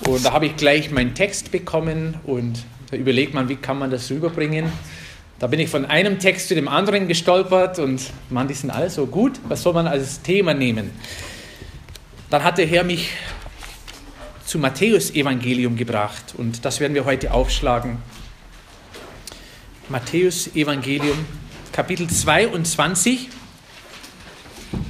Und 0.00 0.24
da 0.24 0.32
habe 0.32 0.46
ich 0.46 0.56
gleich 0.56 0.90
meinen 0.90 1.14
Text 1.14 1.50
bekommen 1.50 2.16
und 2.24 2.64
da 2.90 2.96
überlegt 2.96 3.34
man, 3.34 3.48
wie 3.48 3.56
kann 3.56 3.78
man 3.78 3.90
das 3.90 4.10
rüberbringen. 4.10 4.72
Da 5.38 5.46
bin 5.46 5.60
ich 5.60 5.68
von 5.68 5.84
einem 5.84 6.18
Text 6.18 6.48
zu 6.48 6.54
dem 6.54 6.68
anderen 6.68 7.06
gestolpert 7.06 7.78
und 7.78 8.02
man, 8.30 8.48
die 8.48 8.54
sind 8.54 8.70
alle 8.70 8.90
so 8.90 9.06
gut. 9.06 9.38
Was 9.48 9.62
soll 9.62 9.74
man 9.74 9.86
als 9.86 10.22
Thema 10.22 10.54
nehmen? 10.54 10.90
Dann 12.30 12.42
hat 12.42 12.58
der 12.58 12.66
Herr 12.66 12.84
mich 12.84 13.10
zum 14.44 14.62
Matthäus-Evangelium 14.62 15.76
gebracht 15.76 16.34
und 16.36 16.64
das 16.64 16.80
werden 16.80 16.94
wir 16.94 17.04
heute 17.04 17.32
aufschlagen. 17.32 17.98
Matthäus-Evangelium, 19.88 21.24
Kapitel 21.72 22.08
22. 22.08 23.28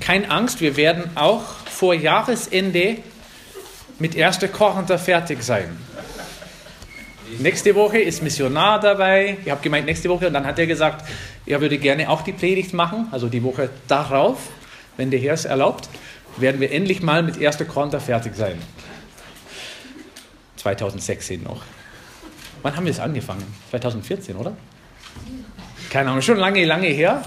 Keine 0.00 0.30
Angst, 0.30 0.61
wir 0.61 0.77
werden 0.77 1.11
auch 1.16 1.43
vor 1.66 1.95
Jahresende 1.95 2.98
mit 3.99 4.17
1. 4.17 4.41
Korinther 4.53 4.99
fertig 4.99 5.43
sein. 5.43 5.77
Nächste 7.39 7.75
Woche 7.75 7.98
ist 7.98 8.23
Missionar 8.23 8.80
dabei. 8.80 9.39
Ich 9.45 9.51
habe 9.51 9.61
gemeint, 9.61 9.87
nächste 9.87 10.09
Woche. 10.09 10.29
Und 10.29 10.33
dann 10.33 10.47
hat 10.47 10.59
er 10.59 10.66
gesagt, 10.66 11.05
er 11.45 11.61
würde 11.61 11.79
gerne 11.79 12.09
auch 12.09 12.23
die 12.23 12.33
Predigt 12.33 12.73
machen. 12.73 13.09
Also 13.11 13.29
die 13.29 13.42
Woche 13.42 13.70
darauf, 13.87 14.39
wenn 14.97 15.11
der 15.11 15.20
Herr 15.20 15.34
es 15.34 15.45
erlaubt, 15.45 15.89
werden 16.37 16.61
wir 16.61 16.73
endlich 16.73 17.03
mal 17.03 17.23
mit 17.23 17.45
1. 17.45 17.59
Korinther 17.69 18.01
fertig 18.01 18.34
sein. 18.34 18.61
2016 20.56 21.42
noch. 21.42 21.62
Wann 22.62 22.77
haben 22.77 22.84
wir 22.84 22.92
es 22.92 23.01
angefangen? 23.01 23.45
2014, 23.70 24.37
oder? 24.37 24.56
Keine 25.91 26.11
Ahnung, 26.11 26.23
schon 26.23 26.39
lange, 26.39 26.65
lange 26.65 26.89
her. 26.89 27.23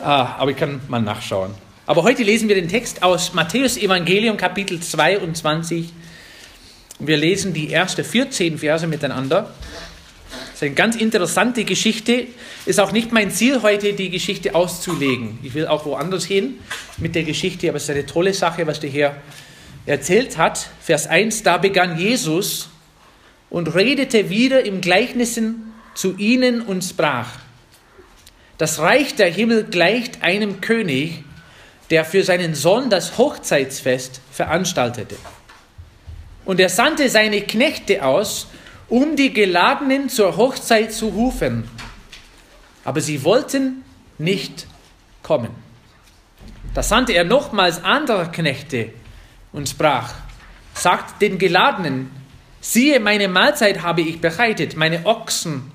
Ah, 0.00 0.36
aber 0.38 0.50
ich 0.50 0.56
kann 0.56 0.80
mal 0.88 1.00
nachschauen. 1.00 1.54
Aber 1.86 2.02
heute 2.02 2.22
lesen 2.22 2.48
wir 2.48 2.54
den 2.54 2.68
Text 2.68 3.02
aus 3.02 3.34
Matthäus 3.34 3.76
Evangelium 3.76 4.36
Kapitel 4.36 4.80
22 4.80 5.92
wir 7.04 7.16
lesen 7.16 7.52
die 7.52 7.72
ersten 7.72 8.04
14 8.04 8.58
Verse 8.58 8.86
miteinander. 8.86 9.52
Das 10.30 10.54
ist 10.54 10.62
eine 10.62 10.74
ganz 10.74 10.94
interessante 10.94 11.64
Geschichte. 11.64 12.28
Ist 12.64 12.78
auch 12.78 12.92
nicht 12.92 13.10
mein 13.10 13.32
Ziel 13.32 13.62
heute, 13.62 13.94
die 13.94 14.08
Geschichte 14.08 14.54
auszulegen. 14.54 15.36
Ich 15.42 15.54
will 15.54 15.66
auch 15.66 15.84
woanders 15.84 16.24
hin 16.24 16.60
mit 16.98 17.16
der 17.16 17.24
Geschichte, 17.24 17.68
aber 17.68 17.78
es 17.78 17.84
ist 17.84 17.90
eine 17.90 18.06
tolle 18.06 18.34
Sache, 18.34 18.68
was 18.68 18.78
der 18.78 18.90
Herr 18.90 19.16
erzählt 19.84 20.38
hat. 20.38 20.68
Vers 20.80 21.08
1, 21.08 21.42
da 21.42 21.56
begann 21.58 21.98
Jesus 21.98 22.68
und 23.50 23.74
redete 23.74 24.30
wieder 24.30 24.64
im 24.64 24.80
Gleichnissen 24.80 25.72
zu 25.96 26.16
ihnen 26.18 26.60
und 26.60 26.84
sprach, 26.84 27.30
das 28.58 28.78
Reich 28.78 29.16
der 29.16 29.28
Himmel 29.28 29.64
gleicht 29.64 30.22
einem 30.22 30.60
König, 30.60 31.24
der 31.92 32.06
für 32.06 32.24
seinen 32.24 32.54
Sohn 32.54 32.88
das 32.88 33.18
Hochzeitsfest 33.18 34.22
veranstaltete. 34.30 35.14
Und 36.46 36.58
er 36.58 36.70
sandte 36.70 37.10
seine 37.10 37.42
Knechte 37.42 38.02
aus, 38.02 38.46
um 38.88 39.14
die 39.14 39.34
Geladenen 39.34 40.08
zur 40.08 40.38
Hochzeit 40.38 40.94
zu 40.94 41.08
rufen. 41.08 41.68
Aber 42.82 43.02
sie 43.02 43.22
wollten 43.24 43.84
nicht 44.16 44.66
kommen. 45.22 45.50
Da 46.72 46.82
sandte 46.82 47.12
er 47.12 47.24
nochmals 47.24 47.84
andere 47.84 48.30
Knechte 48.30 48.94
und 49.52 49.68
sprach, 49.68 50.14
sagt 50.72 51.20
den 51.20 51.36
Geladenen, 51.36 52.10
siehe, 52.62 53.00
meine 53.00 53.28
Mahlzeit 53.28 53.82
habe 53.82 54.00
ich 54.00 54.18
bereitet, 54.18 54.76
meine 54.76 55.04
Ochsen 55.04 55.70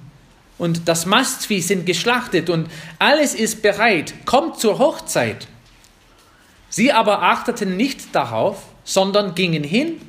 und 0.58 0.88
das 0.88 1.06
Mastvieh 1.06 1.62
sind 1.62 1.86
geschlachtet 1.86 2.50
und 2.50 2.72
alles 2.98 3.36
ist 3.36 3.62
bereit, 3.62 4.16
kommt 4.26 4.60
zur 4.60 4.80
Hochzeit. 4.80 5.48
Sie 6.78 6.94
aber 6.94 7.24
achteten 7.24 7.76
nicht 7.76 8.14
darauf, 8.14 8.62
sondern 8.84 9.34
gingen 9.34 9.64
hin 9.64 10.00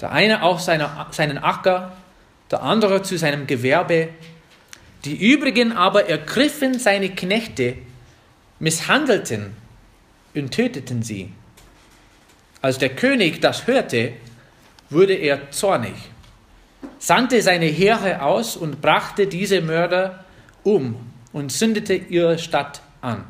der 0.00 0.10
eine 0.10 0.42
auf 0.42 0.60
seine, 0.60 1.06
seinen 1.12 1.38
Acker, 1.38 1.92
der 2.50 2.64
andere 2.64 3.02
zu 3.02 3.16
seinem 3.16 3.46
Gewerbe. 3.46 4.08
Die 5.04 5.14
übrigen 5.14 5.70
aber 5.70 6.08
ergriffen 6.08 6.80
seine 6.80 7.10
Knechte, 7.10 7.76
misshandelten 8.58 9.54
und 10.34 10.50
töteten 10.50 11.04
sie. 11.04 11.32
Als 12.60 12.78
der 12.78 12.88
König 12.88 13.40
das 13.40 13.68
hörte, 13.68 14.14
wurde 14.88 15.14
er 15.14 15.52
zornig, 15.52 15.94
sandte 16.98 17.40
seine 17.40 17.66
Heere 17.66 18.22
aus 18.22 18.56
und 18.56 18.80
brachte 18.80 19.28
diese 19.28 19.60
Mörder 19.60 20.24
um 20.64 20.96
und 21.32 21.52
zündete 21.52 21.94
ihre 21.94 22.36
Stadt 22.40 22.82
an. 23.00 23.26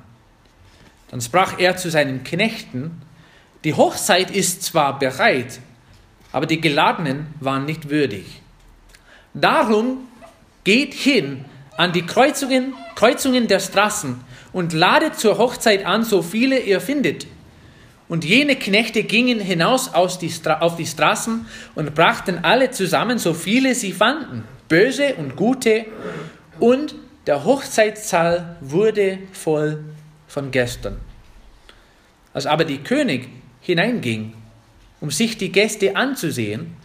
Dann 1.10 1.20
sprach 1.20 1.58
er 1.58 1.76
zu 1.76 1.90
seinen 1.90 2.24
Knechten, 2.24 3.02
die 3.64 3.74
Hochzeit 3.74 4.30
ist 4.30 4.62
zwar 4.62 4.98
bereit, 4.98 5.60
aber 6.32 6.46
die 6.46 6.60
Geladenen 6.60 7.26
waren 7.40 7.66
nicht 7.66 7.90
würdig. 7.90 8.40
Darum 9.34 10.08
geht 10.64 10.94
hin 10.94 11.44
an 11.76 11.92
die 11.92 12.06
Kreuzungen, 12.06 12.74
Kreuzungen 12.94 13.48
der 13.48 13.60
Straßen 13.60 14.20
und 14.52 14.72
ladet 14.72 15.18
zur 15.18 15.38
Hochzeit 15.38 15.84
an, 15.84 16.04
so 16.04 16.22
viele 16.22 16.58
ihr 16.60 16.80
findet. 16.80 17.26
Und 18.08 18.24
jene 18.24 18.56
Knechte 18.56 19.04
gingen 19.04 19.40
hinaus 19.40 19.90
die 20.20 20.32
auf 20.48 20.76
die 20.76 20.86
Straßen 20.86 21.46
und 21.74 21.94
brachten 21.94 22.40
alle 22.42 22.70
zusammen, 22.70 23.18
so 23.18 23.34
viele 23.34 23.74
sie 23.74 23.92
fanden, 23.92 24.44
böse 24.68 25.14
und 25.14 25.36
gute, 25.36 25.86
und 26.58 26.94
der 27.26 27.44
Hochzeitssaal 27.44 28.56
wurde 28.60 29.18
voll 29.32 29.84
von 30.30 30.52
Gästen. 30.52 30.96
Als 32.32 32.46
aber 32.46 32.64
die 32.64 32.78
König 32.78 33.28
hineinging, 33.60 34.32
um 35.00 35.10
sich 35.10 35.36
die 35.36 35.50
Gäste 35.50 35.96
anzusehen, 35.96 36.76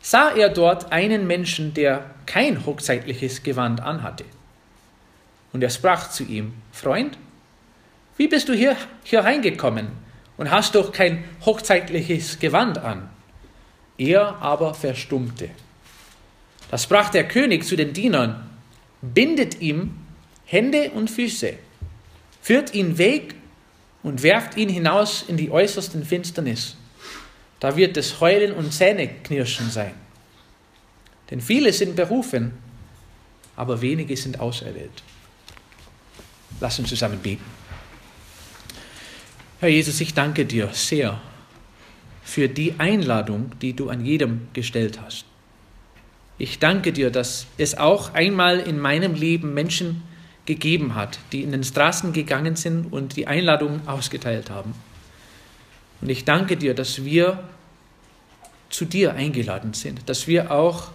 sah 0.00 0.30
er 0.30 0.48
dort 0.48 0.92
einen 0.92 1.26
Menschen, 1.26 1.74
der 1.74 2.08
kein 2.26 2.64
hochzeitliches 2.64 3.42
Gewand 3.42 3.80
anhatte. 3.80 4.24
Und 5.52 5.62
er 5.62 5.70
sprach 5.70 6.10
zu 6.10 6.24
ihm, 6.24 6.54
Freund, 6.72 7.18
wie 8.16 8.28
bist 8.28 8.48
du 8.48 8.52
hier, 8.52 8.76
hier 9.02 9.20
reingekommen 9.20 9.88
und 10.36 10.50
hast 10.50 10.76
doch 10.76 10.92
kein 10.92 11.24
hochzeitliches 11.44 12.38
Gewand 12.38 12.78
an? 12.78 13.08
Er 13.98 14.36
aber 14.40 14.74
verstummte. 14.74 15.50
Da 16.70 16.78
sprach 16.78 17.10
der 17.10 17.26
König 17.26 17.64
zu 17.64 17.76
den 17.76 17.92
Dienern, 17.92 18.50
bindet 19.00 19.60
ihm 19.60 19.96
Hände 20.44 20.90
und 20.90 21.10
Füße, 21.10 21.54
führt 22.44 22.74
ihn 22.74 22.98
weg 22.98 23.36
und 24.02 24.22
werft 24.22 24.58
ihn 24.58 24.68
hinaus 24.68 25.24
in 25.26 25.38
die 25.38 25.50
äußersten 25.50 26.04
Finsternis. 26.04 26.76
Da 27.58 27.74
wird 27.74 27.96
es 27.96 28.20
Heulen 28.20 28.52
und 28.52 28.70
Zähneknirschen 28.70 29.70
sein. 29.70 29.94
Denn 31.30 31.40
viele 31.40 31.72
sind 31.72 31.96
berufen, 31.96 32.52
aber 33.56 33.80
wenige 33.80 34.14
sind 34.14 34.40
auserwählt. 34.40 35.02
Lass 36.60 36.78
uns 36.78 36.90
zusammen 36.90 37.18
beten. 37.18 37.44
Herr 39.60 39.70
Jesus, 39.70 39.98
ich 40.02 40.12
danke 40.12 40.44
dir 40.44 40.68
sehr 40.74 41.18
für 42.22 42.50
die 42.50 42.74
Einladung, 42.76 43.52
die 43.62 43.72
du 43.72 43.88
an 43.88 44.04
jedem 44.04 44.48
gestellt 44.52 45.00
hast. 45.00 45.24
Ich 46.36 46.58
danke 46.58 46.92
dir, 46.92 47.10
dass 47.10 47.46
es 47.56 47.78
auch 47.78 48.12
einmal 48.12 48.60
in 48.60 48.78
meinem 48.78 49.14
Leben 49.14 49.54
Menschen 49.54 50.02
gegeben 50.46 50.94
hat, 50.94 51.18
die 51.32 51.42
in 51.42 51.52
den 51.52 51.64
Straßen 51.64 52.12
gegangen 52.12 52.56
sind 52.56 52.92
und 52.92 53.16
die 53.16 53.26
Einladung 53.26 53.86
ausgeteilt 53.86 54.50
haben. 54.50 54.74
Und 56.00 56.10
ich 56.10 56.24
danke 56.24 56.56
dir, 56.56 56.74
dass 56.74 57.04
wir 57.04 57.42
zu 58.68 58.84
dir 58.84 59.14
eingeladen 59.14 59.72
sind, 59.72 60.08
dass 60.08 60.26
wir 60.26 60.50
auch 60.50 60.88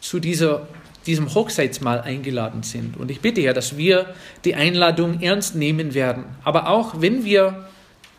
zu 0.00 0.20
dieser, 0.20 0.68
diesem 1.06 1.32
Hochzeitsmahl 1.32 2.00
eingeladen 2.00 2.62
sind. 2.62 2.96
Und 2.96 3.10
ich 3.10 3.20
bitte 3.20 3.40
ja, 3.40 3.52
dass 3.52 3.76
wir 3.76 4.14
die 4.44 4.54
Einladung 4.54 5.20
ernst 5.20 5.54
nehmen 5.54 5.94
werden. 5.94 6.24
Aber 6.42 6.68
auch 6.68 7.00
wenn 7.00 7.24
wir 7.24 7.68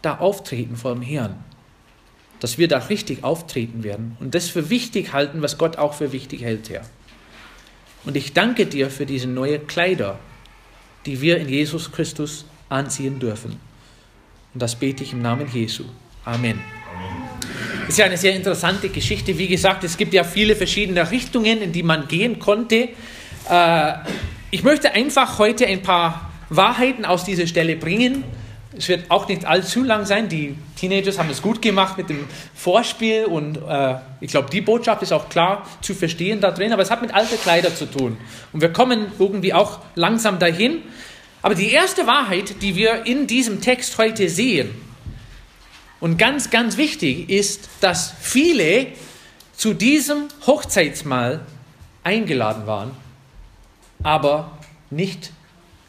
da 0.02 0.18
auftreten 0.18 0.78
vor 0.78 0.94
dem 0.94 1.02
Herrn, 1.02 1.36
dass 2.40 2.58
wir 2.58 2.68
da 2.68 2.78
richtig 2.78 3.24
auftreten 3.24 3.84
werden 3.84 4.18
und 4.20 4.34
das 4.34 4.50
für 4.50 4.70
wichtig 4.70 5.14
halten, 5.14 5.42
was 5.42 5.58
Gott 5.58 5.78
auch 5.78 5.94
für 5.94 6.12
wichtig 6.12 6.42
hält, 6.42 6.70
Herr. 6.70 6.86
Und 8.04 8.16
ich 8.16 8.34
danke 8.34 8.66
dir 8.66 8.90
für 8.90 9.06
diese 9.06 9.28
neuen 9.28 9.68
Kleider, 9.68 10.20
die 11.06 11.22
wir 11.22 11.38
in 11.38 11.50
Jesus 11.50 11.92
Christus 11.92 12.46
anziehen 12.70 13.20
dürfen. 13.20 13.60
Und 14.54 14.62
das 14.62 14.76
bete 14.76 15.04
ich 15.04 15.14
im 15.14 15.22
Namen 15.22 15.48
Jesu. 15.52 15.84
Amen. 16.24 16.60
Das 17.82 17.90
ist 17.90 17.98
ja 18.00 18.06
eine 18.06 18.18
sehr 18.18 18.36
interessante 18.36 18.90
Geschichte. 18.90 19.38
Wie 19.38 19.48
gesagt, 19.48 19.84
es 19.84 19.98
gibt 19.98 20.14
ja 20.14 20.24
viele 20.24 20.56
verschiedene 20.56 21.12
Richtungen, 21.12 21.62
in 21.62 21.72
die 21.72 21.84
man 21.84 22.08
gehen 22.08 22.40
konnte. 22.40 22.90
Äh, 23.50 23.94
ich 24.50 24.64
möchte 24.64 24.94
einfach 24.94 25.38
heute 25.38 25.68
ein 25.68 25.82
paar 25.82 26.32
Wahrheiten 26.50 27.06
aus 27.06 27.26
dieser 27.26 27.46
Stelle 27.46 27.76
bringen. 27.76 28.24
Es 28.78 28.90
wird 28.90 29.10
auch 29.10 29.28
nicht 29.28 29.46
allzu 29.46 29.84
lang 29.84 30.06
sein. 30.06 30.28
Die 30.30 30.56
Teenagers 30.76 31.18
haben 31.18 31.30
es 31.30 31.42
gut 31.42 31.62
gemacht 31.62 31.98
mit 31.98 32.10
dem 32.10 32.26
Vorspiel 32.54 33.26
und 33.26 33.58
äh, 33.58 33.96
ich 34.20 34.32
glaube, 34.32 34.50
die 34.50 34.62
Botschaft 34.62 35.02
ist 35.02 35.14
auch 35.14 35.30
klar 35.30 35.66
zu 35.82 35.94
verstehen 35.94 36.42
da 36.42 36.52
drin, 36.52 36.74
aber 36.74 36.82
es 36.82 36.92
hat 36.92 37.02
mit 37.02 37.14
alten 37.14 37.40
Kleidern 37.40 37.76
zu 37.76 37.86
tun. 37.86 38.18
Und 38.52 38.62
wir 38.62 38.74
kommen 38.74 39.08
irgendwie 39.20 39.54
auch 39.54 39.80
langsam 39.96 40.40
dahin. 40.40 40.82
Aber 41.46 41.54
die 41.54 41.70
erste 41.70 42.08
Wahrheit, 42.08 42.64
die 42.64 42.76
wir 42.76 43.06
in 43.06 43.28
diesem 43.28 43.62
Text 43.62 44.00
heute 44.00 44.30
sehen, 44.30 44.74
und 46.00 46.18
ganz, 46.18 46.50
ganz 46.50 46.76
wichtig 46.76 47.30
ist, 47.30 47.70
dass 47.82 48.16
viele 48.20 48.88
zu 49.56 49.76
diesem 49.76 50.28
Hochzeitsmahl 50.48 51.46
eingeladen 52.04 52.66
waren, 52.66 52.92
aber 54.02 54.58
nicht 54.90 55.32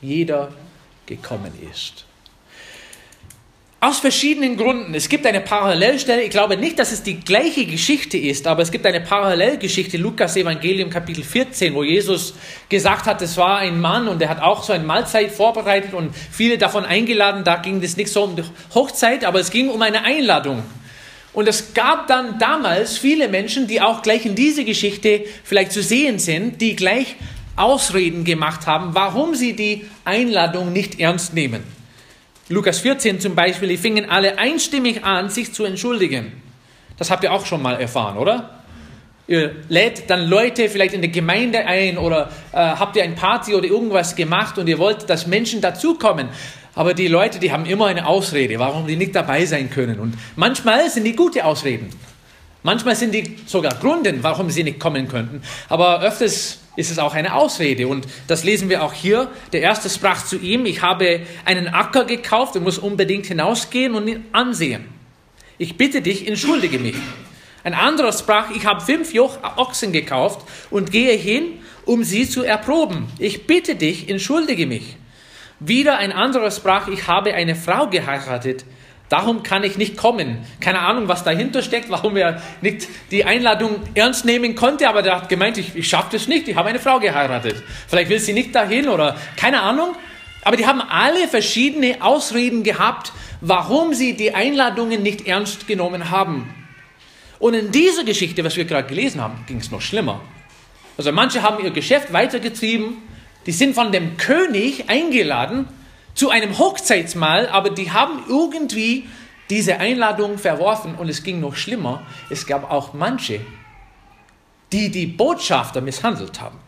jeder 0.03 0.53
gekommen 1.07 1.53
ist. 1.73 2.06
Aus 3.79 3.99
verschiedenen 3.99 4.57
Gründen. 4.57 4.95
Es 4.95 5.07
gibt 5.07 5.27
eine 5.27 5.43
Parallelstelle. 5.43 6.23
Ich 6.23 6.31
glaube 6.31 6.57
nicht, 6.57 6.79
dass 6.79 6.93
es 6.93 7.03
die 7.03 7.21
gleiche 7.21 7.67
Geschichte 7.67 8.17
ist, 8.17 8.47
aber 8.47 8.63
es 8.63 8.71
gibt 8.73 8.87
eine 8.87 9.03
Parallelgeschichte, 9.03 9.99
Lukas 9.99 10.35
Evangelium 10.35 10.89
Kapitel 10.89 11.23
14, 11.23 11.75
wo 11.75 11.85
Jesus 11.85 12.33
gesagt 12.71 13.05
hat, 13.05 13.21
es 13.21 13.37
war 13.37 13.59
ein 13.59 13.79
Mann 13.79 14.09
und 14.09 14.23
er 14.23 14.31
hat 14.31 14.41
auch 14.41 14.63
so 14.63 14.73
eine 14.73 14.83
Mahlzeit 14.83 15.31
vorbereitet 15.31 15.93
und 15.93 16.15
viele 16.31 16.57
davon 16.57 16.87
eingeladen. 16.87 17.45
Da 17.45 17.57
ging 17.57 17.83
es 17.83 17.99
nicht 17.99 18.11
so 18.11 18.25
um 18.25 18.35
die 18.35 18.45
Hochzeit, 18.75 19.27
aber 19.27 19.41
es 19.41 19.51
ging 19.51 19.69
um 19.69 19.83
eine 19.83 20.05
Einladung. 20.05 20.63
Und 21.35 21.47
es 21.47 21.75
gab 21.75 22.07
dann 22.07 22.39
damals 22.39 22.97
viele 22.97 23.29
Menschen, 23.29 23.67
die 23.67 23.83
auch 23.83 24.01
gleich 24.01 24.25
in 24.25 24.35
diese 24.35 24.65
Geschichte 24.65 25.25
vielleicht 25.45 25.73
zu 25.73 25.83
sehen 25.83 26.19
sind, 26.19 26.63
die 26.63 26.77
gleich 26.77 27.17
Ausreden 27.57 28.25
gemacht 28.25 28.67
haben, 28.67 28.95
warum 28.95 29.35
sie 29.35 29.53
die 29.53 29.85
Einladung 30.07 30.73
nicht 30.73 30.99
ernst 30.99 31.35
nehmen. 31.35 31.76
Lukas 32.49 32.79
14 32.79 33.19
zum 33.19 33.35
Beispiel, 33.35 33.69
die 33.69 33.77
fingen 33.77 34.09
alle 34.09 34.39
einstimmig 34.39 35.05
an, 35.05 35.31
sich 35.31 35.53
zu 35.53 35.65
entschuldigen. 35.65 36.33
Das 36.97 37.11
habt 37.11 37.25
ihr 37.25 37.33
auch 37.33 37.45
schon 37.45 37.61
mal 37.61 37.81
erfahren, 37.81 38.17
oder? 38.17 38.61
Ihr 39.27 39.57
lädt 39.69 40.09
dann 40.09 40.29
Leute 40.29 40.69
vielleicht 40.69 40.95
in 40.95 41.01
der 41.01 41.11
Gemeinde 41.11 41.67
ein 41.67 41.99
oder 41.99 42.31
äh, 42.53 42.57
habt 42.59 42.95
ihr 42.95 43.03
ein 43.03 43.17
Party 43.17 43.55
oder 43.55 43.67
irgendwas 43.67 44.15
gemacht 44.15 44.57
und 44.59 44.69
ihr 44.69 44.79
wollt, 44.79 45.11
dass 45.11 45.27
Menschen 45.27 45.61
dazukommen. 45.61 46.29
Aber 46.77 46.95
die 46.95 47.09
Leute, 47.09 47.41
die 47.41 47.51
haben 47.51 47.67
immer 47.67 47.87
eine 47.87 48.07
Ausrede, 48.07 48.61
warum 48.61 48.87
die 48.87 48.95
nicht 48.95 49.17
dabei 49.17 49.45
sein 49.45 49.69
können. 49.69 49.99
Und 49.99 50.15
manchmal 50.37 50.89
sind 50.89 51.03
die 51.03 51.17
gute 51.17 51.45
Ausreden. 51.45 51.91
Manchmal 52.63 52.95
sind 52.95 53.13
die 53.13 53.39
sogar 53.47 53.75
Gründe, 53.75 54.15
warum 54.23 54.51
sie 54.51 54.63
nicht 54.63 54.79
kommen 54.79 55.09
könnten. 55.09 55.43
Aber 55.69 56.01
öfters 56.03 56.61
ist 56.77 56.91
es 56.91 56.99
auch 56.99 57.15
eine 57.15 57.35
Ausrede. 57.35 57.89
Und 57.89 58.07
das 58.29 58.45
lesen 58.45 58.69
wir 58.69 58.83
auch 58.83 58.93
hier. 58.93 59.31
Der 59.53 59.63
erste 59.63 59.91
sprach 59.91 60.25
zu 60.25 60.39
ihm, 60.39 60.67
ich 60.67 60.83
habe 60.83 61.21
einen 61.45 61.69
Acker 61.69 62.05
gekauft 62.05 62.57
und 62.57 62.63
muss 62.63 62.79
unbedingt 62.79 63.27
hinausgehen 63.27 63.95
und 63.95 64.07
ihn 64.07 64.25
ansehen. 64.33 64.85
Ich 65.59 65.77
bitte 65.77 66.03
dich, 66.03 66.29
entschuldige 66.29 66.79
mich. 66.79 66.97
Ein 67.65 67.75
anderer 67.75 68.13
sprach, 68.13 68.51
ich 68.55 68.65
habe 68.67 68.81
fünf 68.81 69.13
Joch 69.13 69.39
Ochsen 69.57 69.91
gekauft 69.91 70.47
und 70.71 70.93
gehe 70.93 71.17
hin, 71.17 71.59
um 71.85 72.05
sie 72.05 72.29
zu 72.29 72.45
erproben. 72.45 73.09
Ich 73.19 73.47
bitte 73.47 73.75
dich, 73.75 74.09
entschuldige 74.09 74.67
mich. 74.67 74.97
Wieder 75.59 75.97
ein 75.97 76.13
anderer 76.13 76.51
sprach, 76.51 76.89
ich 76.89 77.09
habe 77.09 77.35
eine 77.35 77.57
Frau 77.57 77.89
geheiratet 77.89 78.67
Darum 79.09 79.45
kann 79.45 79.63
ich 79.63 79.77
nicht 79.77 79.97
kommen. 79.97 80.39
Keine 80.61 80.81
Ahnung, 80.81 81.07
was 81.07 81.23
dahinter 81.23 81.63
steckt, 81.63 81.91
warum 81.91 82.17
er 82.17 82.43
nicht 82.61 82.89
die 83.13 83.25
Einladung 83.25 83.77
ernst 83.95 84.25
nehmen 84.25 84.57
konnte, 84.57 84.89
aber 84.89 85.05
er 85.05 85.17
hat 85.17 85.29
gemeint, 85.29 85.59
ich, 85.59 85.77
ich 85.77 85.89
schaffe 85.89 86.09
das 86.13 86.27
nicht, 86.27 86.49
ich 86.49 86.57
habe 86.57 86.71
eine 86.71 86.81
Frau 86.81 86.99
geheiratet. 86.99 87.63
Vielleicht 87.87 88.11
will 88.11 88.19
sie 88.19 88.33
nicht 88.33 88.55
dahin 88.55 88.89
oder 88.89 89.17
keine 89.37 89.63
Ahnung. 89.63 89.95
Aber 90.43 90.57
die 90.57 90.67
haben 90.67 90.81
alle 90.81 91.29
verschiedene 91.29 91.97
Ausreden 92.01 92.63
gehabt, 92.63 93.13
warum 93.41 93.95
sie 93.95 94.15
die 94.15 94.35
Einladungen 94.35 95.03
nicht 95.03 95.27
ernst 95.27 95.67
genommen 95.67 96.11
haben. 96.11 96.53
Und 97.39 97.55
in 97.55 97.71
dieser 97.71 98.05
Geschichte, 98.05 98.43
was 98.45 98.57
wir 98.57 98.65
gerade 98.65 98.89
gelesen 98.89 99.21
haben, 99.21 99.45
ging 99.47 99.59
es 99.59 99.71
noch 99.71 99.81
schlimmer. 99.81 100.21
Also 100.97 101.13
manche 101.13 101.43
haben 101.43 101.63
ihr 101.63 101.71
Geschäft 101.71 102.13
weitergetrieben, 102.13 102.97
die 103.45 103.53
sind 103.53 103.75
von 103.75 103.93
dem 103.93 104.17
König 104.17 104.89
eingeladen 104.89 105.69
zu 106.17 106.31
einem 106.31 106.59
Hochzeitsmahl, 106.59 107.49
aber 107.49 107.71
die 107.71 107.93
haben 107.93 108.25
irgendwie 108.29 109.07
diese 109.51 109.79
Einladung 109.79 110.39
verworfen 110.39 110.97
und 110.97 111.09
es 111.09 111.23
ging 111.23 111.39
noch 111.39 111.55
schlimmer. 111.55 112.05
Es 112.31 112.47
gab 112.47 112.69
auch 112.71 112.95
manche, 112.95 113.41
die 114.73 114.91
die 114.91 115.07
Botschafter 115.07 115.81
misshandelt 115.81 116.41
haben. 116.41 116.59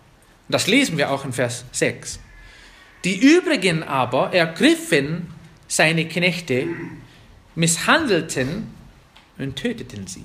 Das 0.49 0.67
lesen 0.67 0.97
wir 0.97 1.11
auch 1.11 1.25
in 1.25 1.33
Vers 1.33 1.65
6. 1.73 2.21
Die 3.05 3.17
übrigen 3.17 3.83
aber 3.83 4.33
ergriffen 4.33 5.33
seine 5.67 6.07
Knechte, 6.07 6.69
misshandelten 7.55 8.73
und 9.39 9.57
töteten 9.57 10.07
sie. 10.07 10.25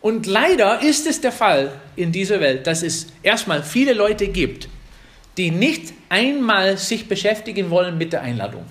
Und 0.00 0.26
leider 0.26 0.82
ist 0.82 1.06
es 1.06 1.20
der 1.20 1.32
Fall 1.32 1.80
in 1.94 2.10
dieser 2.10 2.40
Welt, 2.40 2.66
dass 2.66 2.82
es 2.82 3.06
erstmal 3.22 3.62
viele 3.62 3.92
Leute 3.92 4.28
gibt, 4.28 4.68
die 5.36 5.50
nicht 5.50 5.92
einmal 6.12 6.76
sich 6.76 7.08
beschäftigen 7.08 7.70
wollen 7.70 7.96
mit 7.96 8.12
der 8.12 8.20
Einladung. 8.20 8.66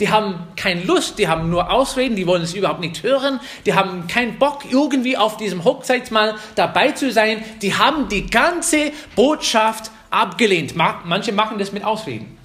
Die 0.00 0.08
haben 0.08 0.48
keine 0.56 0.82
Lust, 0.84 1.18
die 1.18 1.28
haben 1.28 1.50
nur 1.50 1.70
Ausreden, 1.70 2.16
die 2.16 2.26
wollen 2.26 2.42
es 2.42 2.54
überhaupt 2.54 2.80
nicht 2.80 3.02
hören, 3.02 3.38
die 3.66 3.74
haben 3.74 4.06
keinen 4.06 4.38
Bock, 4.38 4.62
irgendwie 4.70 5.18
auf 5.18 5.36
diesem 5.36 5.62
Hochzeitsmahl 5.64 6.36
dabei 6.54 6.92
zu 6.92 7.12
sein. 7.12 7.44
Die 7.60 7.74
haben 7.74 8.08
die 8.08 8.26
ganze 8.26 8.92
Botschaft 9.14 9.90
abgelehnt. 10.08 10.74
Manche 10.74 11.32
machen 11.32 11.58
das 11.58 11.72
mit 11.72 11.84
Ausreden. 11.84 12.38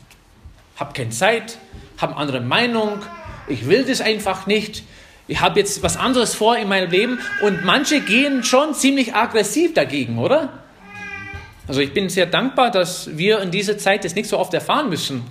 Hab 0.75 0.93
keine 0.93 1.11
Zeit, 1.11 1.57
haben 1.97 2.13
andere 2.13 2.41
Meinung, 2.41 2.99
ich 3.47 3.69
will 3.69 3.85
das 3.85 4.01
einfach 4.01 4.45
nicht. 4.47 4.83
Ich 5.29 5.39
habe 5.39 5.57
jetzt 5.57 5.81
was 5.81 5.95
anderes 5.95 6.35
vor 6.35 6.57
in 6.57 6.67
meinem 6.67 6.91
Leben 6.91 7.19
und 7.41 7.63
manche 7.63 8.01
gehen 8.01 8.43
schon 8.43 8.73
ziemlich 8.73 9.15
aggressiv 9.15 9.73
dagegen, 9.73 10.19
oder? 10.19 10.64
Also 11.67 11.81
ich 11.81 11.93
bin 11.93 12.09
sehr 12.09 12.25
dankbar, 12.25 12.71
dass 12.71 13.17
wir 13.17 13.41
in 13.41 13.51
dieser 13.51 13.77
Zeit 13.77 14.05
das 14.05 14.15
nicht 14.15 14.29
so 14.29 14.37
oft 14.37 14.53
erfahren 14.53 14.89
müssen. 14.89 15.23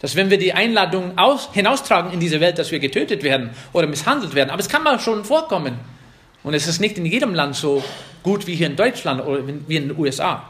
Dass 0.00 0.16
wenn 0.16 0.30
wir 0.30 0.38
die 0.38 0.52
Einladung 0.52 1.18
aus, 1.18 1.50
hinaustragen 1.52 2.12
in 2.12 2.20
diese 2.20 2.40
Welt, 2.40 2.58
dass 2.58 2.70
wir 2.70 2.78
getötet 2.78 3.22
werden 3.22 3.50
oder 3.72 3.86
misshandelt 3.86 4.34
werden. 4.34 4.50
Aber 4.50 4.60
es 4.60 4.68
kann 4.68 4.82
mal 4.82 4.98
schon 4.98 5.24
vorkommen. 5.24 5.78
Und 6.42 6.54
es 6.54 6.66
ist 6.66 6.80
nicht 6.80 6.96
in 6.96 7.04
jedem 7.04 7.34
Land 7.34 7.56
so 7.56 7.82
gut 8.22 8.46
wie 8.46 8.54
hier 8.54 8.66
in 8.66 8.76
Deutschland 8.76 9.24
oder 9.24 9.46
wie 9.46 9.76
in 9.76 9.88
den 9.88 9.98
USA. 9.98 10.48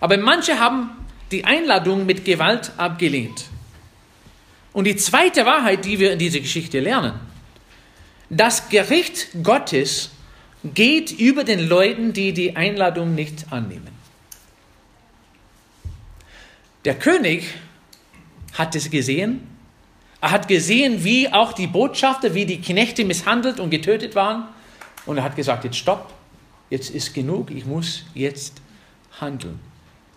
Aber 0.00 0.16
manche 0.16 0.58
haben 0.58 0.90
die 1.30 1.44
Einladung 1.44 2.06
mit 2.06 2.24
Gewalt 2.24 2.72
abgelehnt. 2.76 3.46
Und 4.72 4.84
die 4.84 4.96
zweite 4.96 5.46
Wahrheit, 5.46 5.84
die 5.84 5.98
wir 5.98 6.12
in 6.12 6.18
dieser 6.18 6.40
Geschichte 6.40 6.80
lernen, 6.80 7.14
das 8.28 8.68
Gericht 8.68 9.28
Gottes 9.42 10.10
geht 10.64 11.12
über 11.12 11.44
den 11.44 11.68
Leuten, 11.68 12.12
die 12.12 12.32
die 12.32 12.56
Einladung 12.56 13.14
nicht 13.14 13.46
annehmen. 13.50 13.95
Der 16.86 16.94
König 16.94 17.48
hat 18.54 18.76
es 18.76 18.88
gesehen. 18.90 19.40
Er 20.20 20.30
hat 20.30 20.46
gesehen, 20.46 21.02
wie 21.02 21.32
auch 21.32 21.52
die 21.52 21.66
Botschafter, 21.66 22.32
wie 22.32 22.46
die 22.46 22.60
Knechte 22.60 23.04
misshandelt 23.04 23.58
und 23.58 23.70
getötet 23.70 24.14
waren. 24.14 24.44
Und 25.04 25.18
er 25.18 25.24
hat 25.24 25.34
gesagt, 25.34 25.64
jetzt 25.64 25.78
stopp, 25.78 26.14
jetzt 26.70 26.90
ist 26.90 27.12
genug, 27.12 27.50
ich 27.50 27.66
muss 27.66 28.04
jetzt 28.14 28.62
handeln. 29.20 29.58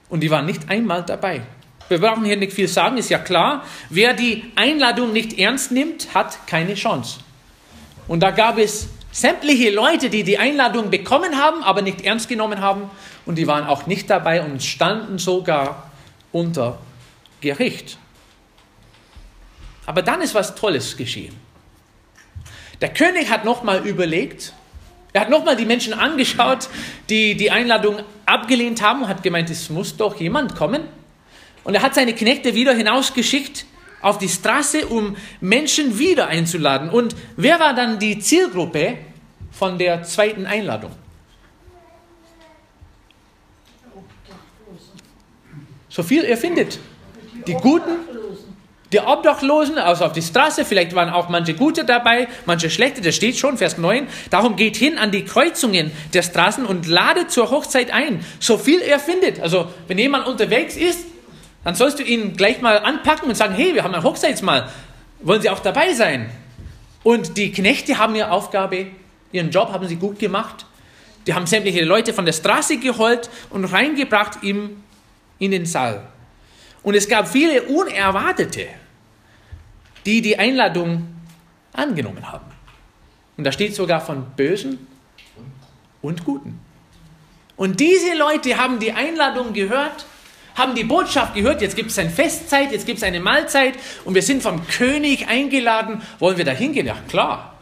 Und 0.10 0.22
die 0.22 0.30
waren 0.30 0.46
nicht 0.46 0.70
einmal 0.70 1.04
dabei. 1.04 1.42
Wir 1.88 2.00
brauchen 2.00 2.24
hier 2.24 2.38
nicht 2.38 2.54
viel 2.54 2.68
sagen, 2.68 3.00
ist 3.00 3.10
ja 3.10 3.18
klar. 3.18 3.66
Wer 3.90 4.14
die 4.14 4.44
Einladung 4.56 5.12
nicht 5.12 5.40
ernst 5.40 5.72
nimmt, 5.72 6.14
hat 6.14 6.46
keine 6.46 6.76
Chance. 6.76 7.22
Und 8.08 8.22
da 8.22 8.30
gab 8.30 8.60
es 8.60 8.90
sämtliche 9.12 9.72
Leute, 9.72 10.12
die 10.12 10.24
die 10.24 10.38
Einladung 10.38 10.92
bekommen 10.92 11.36
haben, 11.36 11.64
aber 11.64 11.82
nicht 11.82 12.02
ernst 12.02 12.30
genommen 12.30 12.62
haben. 12.62 12.92
Und 13.26 13.40
die 13.40 13.48
waren 13.48 13.66
auch 13.66 13.88
nicht 13.88 14.08
dabei 14.08 14.44
und 14.44 14.62
standen 14.62 15.18
sogar 15.18 15.89
unter 16.32 16.80
Gericht. 17.42 17.98
Aber 19.86 20.02
dann 20.02 20.22
ist 20.22 20.36
was 20.36 20.56
Tolles 20.56 20.98
geschehen. 20.98 21.36
Der 22.82 22.94
König 22.94 23.30
hat 23.30 23.44
nochmal 23.44 23.86
überlegt, 23.86 24.54
er 25.12 25.22
hat 25.22 25.30
nochmal 25.30 25.56
die 25.56 25.66
Menschen 25.66 25.94
angeschaut, 25.94 26.70
die 27.10 27.36
die 27.36 27.50
Einladung 27.50 28.00
abgelehnt 28.26 28.82
haben 28.82 29.08
hat 29.08 29.24
gemeint, 29.24 29.50
es 29.50 29.70
muss 29.70 29.98
doch 29.98 30.20
jemand 30.20 30.56
kommen. 30.56 30.84
Und 31.64 31.76
er 31.76 31.82
hat 31.82 31.96
seine 31.96 32.14
Knechte 32.14 32.54
wieder 32.54 32.74
hinausgeschickt 32.74 33.66
auf 34.02 34.18
die 34.18 34.30
Straße, 34.30 34.88
um 34.88 35.18
Menschen 35.42 35.98
wieder 35.98 36.28
einzuladen. 36.28 36.90
Und 36.90 37.16
wer 37.36 37.60
war 37.60 37.74
dann 37.74 38.00
die 38.00 38.20
Zielgruppe 38.20 38.98
von 39.52 39.78
der 39.78 40.04
zweiten 40.04 40.46
Einladung? 40.46 40.92
So 45.90 46.04
viel 46.04 46.24
ihr 46.24 46.38
findet. 46.38 46.80
Die 47.48 47.54
Guten, 47.54 47.98
die 48.92 49.00
Obdachlosen, 49.00 49.78
also 49.78 50.06
auf 50.06 50.14
die 50.14 50.22
Straße, 50.22 50.66
vielleicht 50.66 50.96
waren 50.96 51.10
auch 51.10 51.30
manche 51.30 51.54
Gute 51.54 51.86
dabei, 51.86 52.28
manche 52.46 52.70
Schlechte, 52.70 53.02
das 53.02 53.16
steht 53.16 53.38
schon, 53.38 53.58
Vers 53.58 53.78
9. 53.78 54.08
Darum 54.30 54.56
geht 54.56 54.78
hin 54.78 54.98
an 54.98 55.12
die 55.12 55.26
Kreuzungen 55.26 55.92
der 56.14 56.24
Straßen 56.24 56.66
und 56.66 56.88
ladet 56.88 57.32
zur 57.32 57.52
Hochzeit 57.52 57.92
ein, 57.92 58.24
so 58.40 58.58
viel 58.58 58.82
er 58.82 59.00
findet. 59.00 59.40
Also, 59.40 59.68
wenn 59.88 59.98
jemand 59.98 60.28
unterwegs 60.28 60.76
ist, 60.76 61.06
dann 61.64 61.76
sollst 61.76 62.00
du 62.00 62.04
ihn 62.04 62.36
gleich 62.36 62.62
mal 62.62 62.80
anpacken 62.80 63.30
und 63.30 63.36
sagen, 63.36 63.54
hey, 63.54 63.74
wir 63.74 63.84
haben 63.84 63.94
ein 63.94 64.04
Hochzeitsmahl, 64.04 64.70
wollen 65.22 65.42
Sie 65.42 65.50
auch 65.50 65.60
dabei 65.60 65.94
sein? 65.94 66.30
Und 67.04 67.38
die 67.38 67.52
Knechte 67.52 67.98
haben 67.98 68.16
ihre 68.16 68.32
Aufgabe, 68.32 68.88
ihren 69.32 69.52
Job 69.52 69.72
haben 69.72 69.88
sie 69.88 69.96
gut 69.96 70.20
gemacht. 70.20 70.66
Die 71.28 71.34
haben 71.34 71.46
sämtliche 71.46 71.84
Leute 71.84 72.14
von 72.14 72.26
der 72.26 72.34
Straße 72.34 72.78
geholt 72.78 73.30
und 73.50 73.66
reingebracht 73.66 74.44
ihm 74.44 74.84
in 75.40 75.52
den 75.52 75.66
Saal. 75.66 76.08
Und 76.84 76.96
es 76.96 77.08
gab 77.08 77.28
viele 77.28 77.64
Unerwartete, 77.64 78.68
die 80.06 80.22
die 80.22 80.38
Einladung 80.38 81.08
angenommen 81.74 82.32
haben. 82.32 82.46
Und 83.38 83.44
da 83.44 83.52
steht 83.52 83.76
sogar 83.76 84.02
von 84.02 84.26
bösen 84.36 84.88
und 86.02 86.26
Guten. 86.26 86.60
Und 87.56 87.80
diese 87.80 88.16
Leute 88.18 88.58
haben 88.58 88.80
die 88.80 88.94
Einladung 88.94 89.54
gehört, 89.54 90.06
haben 90.56 90.76
die 90.76 90.84
Botschaft 90.84 91.36
gehört, 91.36 91.62
jetzt 91.62 91.76
gibt 91.76 91.92
es 91.92 92.00
eine 92.00 92.10
Festzeit, 92.10 92.72
jetzt 92.72 92.86
gibt 92.86 92.98
es 92.98 93.04
eine 93.04 93.20
Mahlzeit 93.20 93.76
und 94.06 94.16
wir 94.16 94.22
sind 94.22 94.42
vom 94.42 94.66
König 94.68 95.28
eingeladen. 95.28 96.02
Wollen 96.20 96.38
wir 96.38 96.46
da 96.46 96.52
hingehen? 96.52 96.86
Ja, 96.86 96.98
klar. 97.08 97.56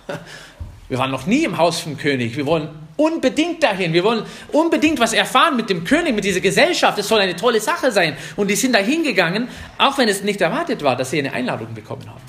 Wir 0.89 0.97
waren 0.97 1.11
noch 1.11 1.25
nie 1.25 1.43
im 1.43 1.57
Haus 1.57 1.79
vom 1.79 1.97
König. 1.97 2.37
Wir 2.37 2.45
wollen 2.45 2.86
unbedingt 2.97 3.63
dahin. 3.63 3.93
Wir 3.93 4.03
wollen 4.03 4.25
unbedingt 4.51 4.99
was 4.99 5.13
erfahren 5.13 5.55
mit 5.55 5.69
dem 5.69 5.83
König, 5.83 6.13
mit 6.15 6.25
dieser 6.25 6.41
Gesellschaft. 6.41 6.97
Es 6.97 7.07
soll 7.07 7.21
eine 7.21 7.35
tolle 7.35 7.61
Sache 7.61 7.91
sein. 7.91 8.17
Und 8.35 8.49
die 8.49 8.55
sind 8.55 8.73
da 8.73 8.79
hingegangen, 8.79 9.47
auch 9.77 9.97
wenn 9.97 10.09
es 10.09 10.23
nicht 10.23 10.41
erwartet 10.41 10.83
war, 10.83 10.95
dass 10.95 11.11
sie 11.11 11.19
eine 11.19 11.31
Einladung 11.31 11.73
bekommen 11.73 12.09
haben. 12.09 12.21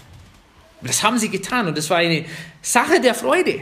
Das 0.83 1.03
haben 1.03 1.19
sie 1.19 1.29
getan 1.29 1.67
und 1.67 1.77
es 1.77 1.91
war 1.91 1.97
eine 1.97 2.25
Sache 2.63 3.01
der 3.01 3.15
Freude. 3.15 3.61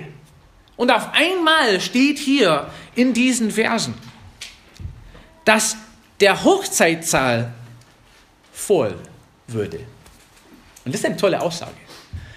Und 0.76 0.90
auf 0.90 1.14
einmal 1.14 1.80
steht 1.80 2.18
hier 2.18 2.68
in 2.94 3.14
diesen 3.14 3.50
Versen, 3.50 3.94
dass 5.44 5.76
der 6.20 6.44
Hochzeitssaal 6.44 7.52
voll 8.52 8.98
würde. 9.46 9.78
Und 10.84 10.94
das 10.94 11.00
ist 11.00 11.06
eine 11.06 11.16
tolle 11.16 11.40
Aussage. 11.40 11.72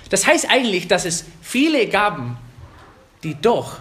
Das 0.09 0.25
heißt 0.25 0.49
eigentlich, 0.49 0.87
dass 0.87 1.05
es 1.05 1.25
viele 1.41 1.87
gaben, 1.87 2.37
die 3.23 3.35
doch 3.35 3.79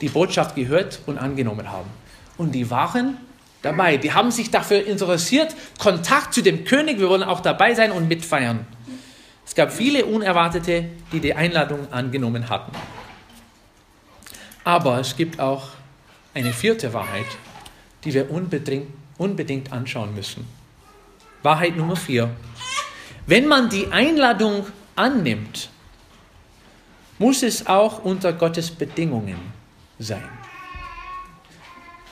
die 0.00 0.08
Botschaft 0.08 0.54
gehört 0.54 1.00
und 1.06 1.18
angenommen 1.18 1.70
haben. 1.70 1.90
Und 2.36 2.52
die 2.52 2.70
waren 2.70 3.18
dabei. 3.62 3.96
Die 3.96 4.12
haben 4.12 4.30
sich 4.30 4.50
dafür 4.50 4.86
interessiert, 4.86 5.54
Kontakt 5.78 6.34
zu 6.34 6.42
dem 6.42 6.64
König, 6.64 6.98
wir 6.98 7.08
wollen 7.08 7.22
auch 7.22 7.40
dabei 7.40 7.74
sein 7.74 7.92
und 7.92 8.08
mitfeiern. 8.08 8.66
Es 9.46 9.54
gab 9.54 9.72
viele 9.72 10.06
Unerwartete, 10.06 10.86
die 11.12 11.20
die 11.20 11.34
Einladung 11.34 11.92
angenommen 11.92 12.48
hatten. 12.48 12.72
Aber 14.64 15.00
es 15.00 15.16
gibt 15.16 15.40
auch 15.40 15.68
eine 16.34 16.52
vierte 16.52 16.92
Wahrheit, 16.92 17.26
die 18.04 18.14
wir 18.14 18.30
unbedingt, 18.30 18.86
unbedingt 19.18 19.72
anschauen 19.72 20.14
müssen. 20.14 20.46
Wahrheit 21.42 21.76
Nummer 21.76 21.96
vier. 21.96 22.30
Wenn 23.26 23.46
man 23.46 23.68
die 23.68 23.90
Einladung 23.90 24.66
annimmt, 24.96 25.70
muss 27.18 27.42
es 27.42 27.66
auch 27.66 28.04
unter 28.04 28.32
Gottes 28.32 28.70
Bedingungen 28.70 29.59
sein. 30.00 30.28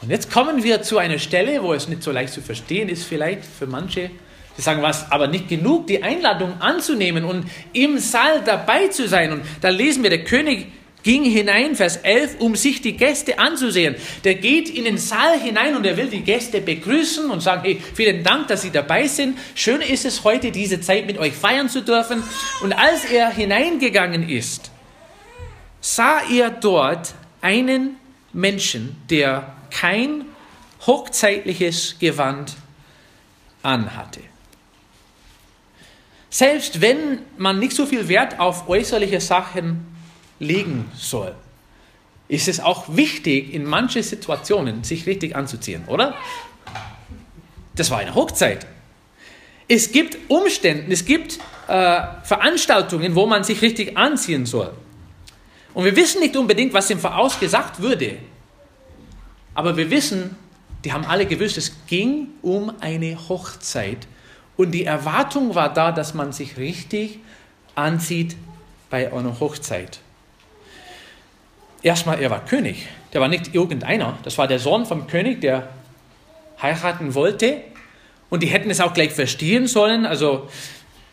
Und 0.01 0.11
jetzt 0.11 0.31
kommen 0.31 0.63
wir 0.63 0.83
zu 0.83 0.99
einer 0.99 1.19
Stelle, 1.19 1.63
wo 1.63 1.73
es 1.73 1.89
nicht 1.89 2.03
so 2.03 2.13
leicht 2.13 2.33
zu 2.33 2.41
verstehen 2.41 2.89
ist, 2.89 3.05
vielleicht 3.05 3.45
für 3.45 3.67
manche. 3.67 4.11
Sie 4.57 4.63
sagen, 4.63 4.83
was, 4.83 5.11
aber 5.11 5.27
nicht 5.27 5.49
genug, 5.49 5.87
die 5.87 6.03
Einladung 6.03 6.61
anzunehmen 6.61 7.25
und 7.25 7.47
im 7.73 7.99
Saal 7.99 8.43
dabei 8.45 8.89
zu 8.89 9.09
sein. 9.09 9.33
Und 9.33 9.43
da 9.61 9.69
lesen 9.69 10.03
wir, 10.03 10.11
der 10.11 10.25
König 10.25 10.67
ging 11.03 11.25
hinein, 11.25 11.75
Vers 11.77 11.97
11, 11.99 12.37
um 12.41 12.57
sich 12.57 12.81
die 12.81 12.97
Gäste 12.97 13.39
anzusehen. 13.39 13.95
Der 14.25 14.35
geht 14.35 14.69
in 14.69 14.85
den 14.85 14.99
Saal 14.99 15.41
hinein 15.41 15.77
und 15.77 15.87
er 15.87 15.97
will 15.97 16.09
die 16.09 16.23
Gäste 16.23 16.61
begrüßen 16.61 17.31
und 17.31 17.41
sagen, 17.41 17.63
hey, 17.65 17.81
vielen 17.95 18.23
Dank, 18.25 18.49
dass 18.49 18.63
Sie 18.63 18.71
dabei 18.71 19.07
sind. 19.07 19.39
Schön 19.55 19.81
ist 19.81 20.05
es 20.05 20.25
heute, 20.25 20.51
diese 20.51 20.81
Zeit 20.81 21.07
mit 21.07 21.19
euch 21.19 21.35
feiern 21.35 21.69
zu 21.69 21.83
dürfen. 21.83 22.23
Und 22.63 22.73
als 22.73 23.05
er 23.05 23.31
hineingegangen 23.31 24.29
ist, 24.29 24.71
sah 25.81 26.21
er 26.31 26.51
dort 26.51 27.15
einen 27.41 27.97
Menschen, 28.33 28.97
der 29.11 29.55
kein 29.71 30.25
hochzeitliches 30.87 31.97
Gewand 31.99 32.57
anhatte. 33.63 34.21
Selbst 36.31 36.81
wenn 36.81 37.21
man 37.37 37.59
nicht 37.59 37.73
so 37.73 37.87
viel 37.87 38.09
Wert 38.09 38.39
auf 38.39 38.69
äußerliche 38.69 39.21
Sachen 39.21 39.87
legen 40.39 40.91
soll, 40.95 41.35
ist 42.29 42.49
es 42.49 42.61
auch 42.61 42.95
wichtig, 42.95 43.55
in 43.55 43.65
manchen 43.65 44.03
Situationen 44.03 44.85
sich 44.85 45.07
richtig 45.07 45.35
anzuziehen, 45.35 45.85
oder? 45.87 46.15
Das 47.75 47.91
war 47.91 47.99
eine 47.99 48.15
Hochzeit. 48.15 48.67
Es 49.67 49.93
gibt 49.93 50.19
Umstände, 50.29 50.93
es 50.93 51.05
gibt 51.05 51.39
äh, 51.69 52.03
Veranstaltungen, 52.23 53.15
wo 53.15 53.27
man 53.27 53.45
sich 53.45 53.63
richtig 53.63 53.97
anziehen 53.97 54.45
soll. 54.45 54.73
Und 55.79 55.85
wir 55.85 55.95
wissen 55.95 56.21
nicht 56.21 56.37
unbedingt, 56.37 56.73
was 56.75 56.91
im 56.91 56.99
Voraus 56.99 57.39
gesagt 57.39 57.81
würde. 57.81 58.17
Aber 59.55 59.77
wir 59.77 59.93
wissen, 59.93 60.35
die 60.85 60.93
haben 60.93 61.05
alle 61.05 61.25
gewusst, 61.25 61.57
es 61.57 61.87
ging 61.87 62.31
um 62.43 62.73
eine 62.81 63.17
Hochzeit. 63.29 64.09
Und 64.57 64.73
die 64.73 64.85
Erwartung 64.85 65.55
war 65.55 65.73
da, 65.73 65.93
dass 65.93 66.15
man 66.15 66.33
sich 66.33 66.57
richtig 66.57 67.21
anzieht 67.77 68.35
bei 68.91 69.13
einer 69.13 69.39
Hochzeit. 69.39 70.01
Erstmal, 71.81 72.21
er 72.21 72.31
war 72.31 72.45
König. 72.45 72.89
Der 73.13 73.21
war 73.21 73.29
nicht 73.29 73.55
irgendeiner. 73.55 74.19
Das 74.25 74.37
war 74.37 74.49
der 74.49 74.59
Sohn 74.59 74.85
vom 74.85 75.07
König, 75.07 75.43
der 75.43 75.69
heiraten 76.61 77.15
wollte. 77.15 77.63
Und 78.31 78.43
die 78.43 78.49
hätten 78.49 78.71
es 78.71 78.81
auch 78.81 78.95
gleich 78.95 79.13
verstehen 79.13 79.69
sollen. 79.69 80.07
Also, 80.07 80.49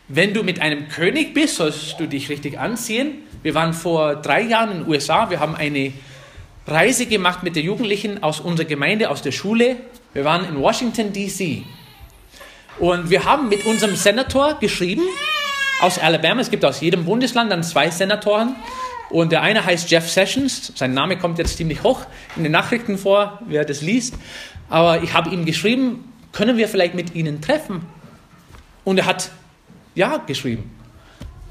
wenn 0.08 0.34
du 0.34 0.42
mit 0.42 0.60
einem 0.60 0.88
König 0.88 1.34
bist, 1.34 1.56
sollst 1.56 1.98
du 1.98 2.06
dich 2.06 2.28
richtig 2.28 2.58
anziehen. 2.58 3.22
Wir 3.42 3.54
waren 3.54 3.74
vor 3.74 4.16
drei 4.16 4.42
Jahren 4.42 4.70
in 4.70 4.78
den 4.78 4.88
USA. 4.88 5.30
Wir 5.30 5.40
haben 5.40 5.56
eine 5.56 5.92
Reise 6.66 7.06
gemacht 7.06 7.42
mit 7.42 7.56
den 7.56 7.64
Jugendlichen 7.64 8.22
aus 8.22 8.40
unserer 8.40 8.66
Gemeinde, 8.66 9.10
aus 9.10 9.22
der 9.22 9.32
Schule. 9.32 9.76
Wir 10.12 10.24
waren 10.24 10.48
in 10.48 10.60
Washington, 10.60 11.12
D.C. 11.12 11.64
Und 12.78 13.10
wir 13.10 13.24
haben 13.24 13.48
mit 13.48 13.66
unserem 13.66 13.96
Senator 13.96 14.58
geschrieben 14.60 15.02
aus 15.80 15.98
Alabama. 15.98 16.40
Es 16.40 16.50
gibt 16.50 16.64
aus 16.64 16.80
jedem 16.80 17.04
Bundesland 17.04 17.50
dann 17.50 17.62
zwei 17.62 17.90
Senatoren. 17.90 18.54
Und 19.10 19.32
der 19.32 19.42
eine 19.42 19.64
heißt 19.64 19.90
Jeff 19.90 20.10
Sessions. 20.10 20.72
Sein 20.74 20.94
Name 20.94 21.18
kommt 21.18 21.38
jetzt 21.38 21.56
ziemlich 21.56 21.82
hoch 21.82 22.06
in 22.36 22.42
den 22.42 22.52
Nachrichten 22.52 22.98
vor, 22.98 23.40
wer 23.46 23.64
das 23.64 23.82
liest. 23.82 24.14
Aber 24.68 25.02
ich 25.02 25.14
habe 25.14 25.30
ihm 25.30 25.44
geschrieben, 25.44 26.12
können 26.32 26.56
wir 26.56 26.68
vielleicht 26.68 26.94
mit 26.94 27.14
Ihnen 27.14 27.40
treffen? 27.40 27.82
Und 28.84 28.98
er 28.98 29.06
hat 29.06 29.30
ja 29.96 30.18
geschrieben. 30.18 30.70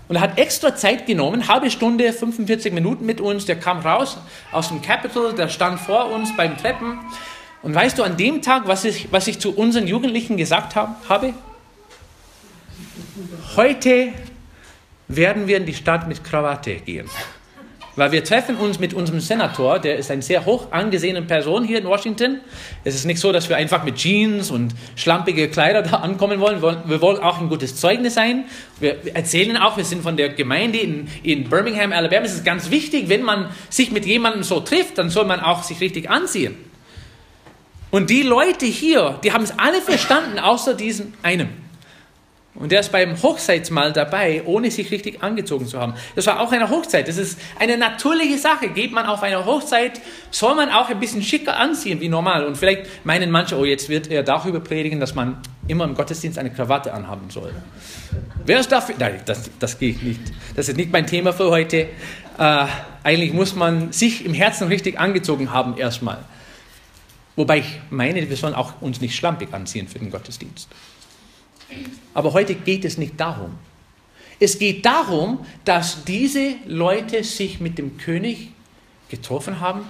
Und 0.07 0.15
er 0.17 0.21
hat 0.21 0.37
extra 0.37 0.75
Zeit 0.75 1.07
genommen, 1.07 1.47
halbe 1.47 1.69
Stunde, 1.71 2.13
45 2.13 2.71
Minuten 2.71 3.05
mit 3.05 3.19
uns. 3.19 3.45
Der 3.45 3.59
kam 3.59 3.79
raus 3.79 4.17
aus 4.51 4.69
dem 4.69 4.81
Capitol, 4.81 5.33
der 5.33 5.49
stand 5.49 5.79
vor 5.79 6.11
uns 6.11 6.35
beim 6.37 6.57
Treppen. 6.57 6.99
Und 7.63 7.73
weißt 7.73 7.97
du, 7.97 8.03
an 8.03 8.15
dem 8.15 8.43
Tag, 8.43 8.67
was 8.67 8.85
ich, 8.85 9.11
was 9.11 9.27
ich 9.27 9.39
zu 9.39 9.55
unseren 9.55 9.87
Jugendlichen 9.87 10.37
gesagt 10.37 10.75
hab, 10.75 11.09
habe? 11.09 11.33
Heute 13.55 14.13
werden 15.07 15.47
wir 15.47 15.57
in 15.57 15.65
die 15.65 15.73
Stadt 15.73 16.07
mit 16.07 16.23
Krawatte 16.23 16.75
gehen. 16.75 17.09
Weil 17.95 18.11
wir 18.11 18.23
treffen 18.25 18.57
uns 18.57 18.77
mit 18.77 18.93
unserem 18.93 19.21
Senator, 19.21 19.79
der 19.79 19.97
ist 19.97 20.11
eine 20.11 20.21
sehr 20.21 20.45
hoch 20.45 20.71
angesehene 20.71 21.21
Person 21.21 21.63
hier 21.63 21.77
in 21.77 21.85
Washington. 21.85 22.41
Es 22.83 22.93
ist 22.93 23.05
nicht 23.05 23.19
so, 23.19 23.31
dass 23.31 23.47
wir 23.47 23.55
einfach 23.55 23.85
mit 23.85 23.95
Jeans 23.95 24.51
und 24.51 24.73
schlampige 24.97 25.47
Kleider 25.47 25.81
da 25.81 25.97
ankommen 25.97 26.41
wollen. 26.41 26.61
Wir 26.61 27.01
wollen 27.01 27.19
auch 27.19 27.39
ein 27.39 27.47
gutes 27.47 27.77
Zeugnis 27.77 28.15
sein. 28.15 28.45
Wir 28.81 29.15
erzählen 29.15 29.55
auch, 29.55 29.77
wir 29.77 29.85
sind 29.85 30.03
von 30.03 30.17
der 30.17 30.29
Gemeinde 30.29 30.77
in, 30.79 31.07
in 31.23 31.49
Birmingham, 31.49 31.93
Alabama. 31.93 32.25
Es 32.25 32.33
ist 32.33 32.43
ganz 32.43 32.69
wichtig, 32.69 33.07
wenn 33.07 33.23
man 33.23 33.49
sich 33.69 33.91
mit 33.91 34.05
jemandem 34.05 34.43
so 34.43 34.59
trifft, 34.59 34.97
dann 34.97 35.09
soll 35.09 35.25
man 35.25 35.39
auch 35.39 35.63
sich 35.63 35.79
richtig 35.79 36.09
anziehen. 36.09 36.55
Und 37.91 38.09
die 38.09 38.23
Leute 38.23 38.65
hier, 38.65 39.19
die 39.23 39.31
haben 39.31 39.45
es 39.45 39.57
alle 39.57 39.81
verstanden, 39.81 40.37
außer 40.37 40.73
diesen 40.73 41.13
einen. 41.23 41.64
Und 42.55 42.71
der 42.71 42.79
ist 42.79 42.91
beim 42.93 43.21
Hochzeitsmahl 43.21 43.91
dabei, 43.91 44.41
ohne 44.45 44.71
sich 44.71 44.89
richtig 44.89 45.21
angezogen 45.21 45.67
zu 45.67 45.77
haben. 45.77 45.93
Das 46.15 46.25
war 46.25 46.39
auch 46.39 46.53
eine 46.53 46.69
Hochzeit. 46.69 47.07
Das 47.09 47.17
ist 47.17 47.37
eine 47.59 47.77
natürliche 47.77 48.37
Sache. 48.37 48.69
Geht 48.69 48.93
man 48.93 49.05
auf 49.05 49.23
eine 49.23 49.45
Hochzeit, 49.45 49.99
soll 50.31 50.55
man 50.55 50.69
auch 50.69 50.89
ein 50.89 50.99
bisschen 51.01 51.21
schicker 51.21 51.57
anziehen 51.57 51.99
wie 51.99 52.07
normal. 52.07 52.45
Und 52.45 52.57
vielleicht 52.57 53.05
meinen 53.05 53.29
manche, 53.29 53.57
oh, 53.57 53.65
jetzt 53.65 53.89
wird 53.89 54.09
er 54.09 54.23
darüber 54.23 54.61
predigen, 54.61 55.01
dass 55.01 55.13
man 55.15 55.37
immer 55.67 55.83
im 55.83 55.95
Gottesdienst 55.95 56.39
eine 56.39 56.49
Krawatte 56.49 56.93
anhaben 56.93 57.29
soll. 57.29 57.53
Wer 58.45 58.61
ist 58.61 58.71
dafür? 58.71 58.95
Nein, 58.97 59.19
das, 59.25 59.49
das 59.59 59.77
geht 59.77 60.01
nicht. 60.01 60.21
Das 60.55 60.69
ist 60.69 60.77
nicht 60.77 60.93
mein 60.93 61.07
Thema 61.07 61.33
für 61.33 61.49
heute. 61.49 61.89
Äh, 62.37 62.65
eigentlich 63.03 63.33
muss 63.33 63.53
man 63.53 63.91
sich 63.91 64.23
im 64.23 64.33
Herzen 64.33 64.69
richtig 64.69 64.97
angezogen 64.97 65.51
haben 65.51 65.77
erstmal. 65.77 66.19
Wobei 67.35 67.59
ich 67.59 67.81
meine, 67.89 68.29
wir 68.29 68.37
sollen 68.37 68.55
auch 68.55 68.81
uns 68.81 69.01
nicht 69.01 69.15
schlampig 69.15 69.53
anziehen 69.53 69.89
für 69.89 69.99
den 69.99 70.09
Gottesdienst. 70.09 70.69
Aber 72.13 72.33
heute 72.33 72.55
geht 72.55 72.85
es 72.85 72.97
nicht 72.97 73.19
darum. 73.19 73.57
Es 74.39 74.59
geht 74.59 74.85
darum, 74.85 75.45
dass 75.63 76.03
diese 76.03 76.55
Leute 76.65 77.23
sich 77.23 77.59
mit 77.59 77.77
dem 77.77 77.97
König 77.97 78.51
getroffen 79.09 79.59
haben 79.59 79.85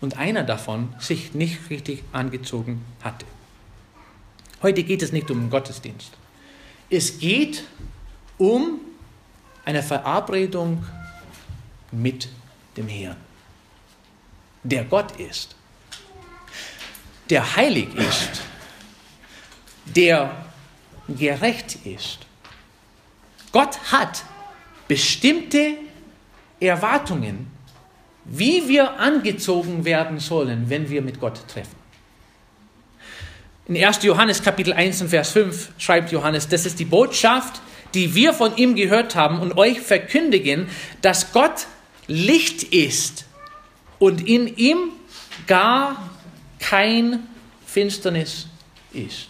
und 0.00 0.16
einer 0.16 0.44
davon 0.44 0.94
sich 0.98 1.34
nicht 1.34 1.70
richtig 1.70 2.02
angezogen 2.12 2.84
hatte. 3.02 3.26
Heute 4.62 4.84
geht 4.84 5.02
es 5.02 5.12
nicht 5.12 5.30
um 5.30 5.40
den 5.40 5.50
Gottesdienst. 5.50 6.12
Es 6.90 7.18
geht 7.18 7.64
um 8.38 8.80
eine 9.64 9.82
Verabredung 9.82 10.84
mit 11.90 12.28
dem 12.76 12.88
Herrn, 12.88 13.16
der 14.62 14.84
Gott 14.84 15.18
ist, 15.20 15.56
der 17.30 17.56
heilig 17.56 17.94
ist 17.94 18.42
der 19.84 20.46
gerecht 21.08 21.78
ist. 21.84 22.18
Gott 23.52 23.78
hat 23.90 24.24
bestimmte 24.88 25.74
Erwartungen 26.60 27.52
wie 28.24 28.68
wir 28.68 28.98
angezogen 28.98 29.84
werden 29.84 30.20
sollen, 30.20 30.68
wenn 30.68 30.88
wir 30.90 31.02
mit 31.02 31.20
Gott 31.20 31.40
treffen. 31.48 31.82
In 33.66 33.82
1. 33.82 34.02
Johannes 34.02 34.42
Kapitel 34.42 34.72
1 34.72 35.02
und 35.02 35.08
Vers 35.08 35.30
5 35.30 35.70
schreibt 35.78 36.12
Johannes, 36.12 36.48
das 36.48 36.66
ist 36.66 36.78
die 36.78 36.84
Botschaft, 36.84 37.60
die 37.94 38.14
wir 38.14 38.32
von 38.32 38.56
ihm 38.56 38.74
gehört 38.74 39.14
haben 39.14 39.40
und 39.40 39.56
euch 39.56 39.80
verkündigen, 39.80 40.68
dass 41.00 41.32
Gott 41.32 41.66
Licht 42.06 42.62
ist 42.62 43.26
und 43.98 44.26
in 44.26 44.56
ihm 44.56 44.78
gar 45.46 46.10
kein 46.58 47.26
Finsternis 47.66 48.48
ist. 48.92 49.28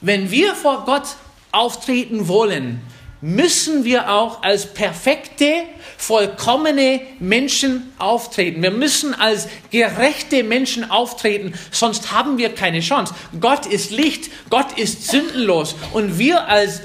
Wenn 0.00 0.30
wir 0.30 0.54
vor 0.54 0.84
Gott 0.84 1.16
auftreten 1.50 2.28
wollen, 2.28 2.80
müssen 3.20 3.84
wir 3.84 4.12
auch 4.12 4.44
als 4.44 4.72
perfekte, 4.72 5.64
vollkommene 5.96 7.00
Menschen 7.18 7.92
auftreten. 7.98 8.62
Wir 8.62 8.70
müssen 8.70 9.12
als 9.12 9.48
gerechte 9.72 10.44
Menschen 10.44 10.88
auftreten, 10.88 11.52
sonst 11.72 12.12
haben 12.12 12.38
wir 12.38 12.54
keine 12.54 12.78
Chance. 12.78 13.12
Gott 13.40 13.66
ist 13.66 13.90
Licht, 13.90 14.30
Gott 14.50 14.78
ist 14.78 15.08
sündenlos 15.08 15.74
und 15.92 16.18
wir 16.18 16.46
als 16.46 16.80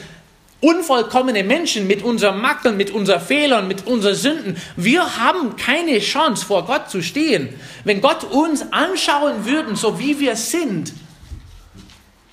unvollkommene 0.60 1.44
Menschen 1.44 1.86
mit 1.86 2.04
unseren 2.04 2.40
Makeln, 2.40 2.78
mit 2.78 2.90
unseren 2.90 3.22
Fehlern, 3.22 3.68
mit 3.68 3.86
unseren 3.86 4.16
Sünden, 4.16 4.58
wir 4.78 5.18
haben 5.18 5.58
keine 5.58 6.00
Chance 6.00 6.46
vor 6.46 6.66
Gott 6.66 6.90
zu 6.90 7.04
stehen. 7.04 7.50
Wenn 7.84 8.02
Gott 8.02 8.24
uns 8.24 8.66
anschauen 8.72 9.46
würde, 9.46 9.76
so 9.76 10.00
wie 10.00 10.20
wir 10.20 10.36
sind, 10.38 10.94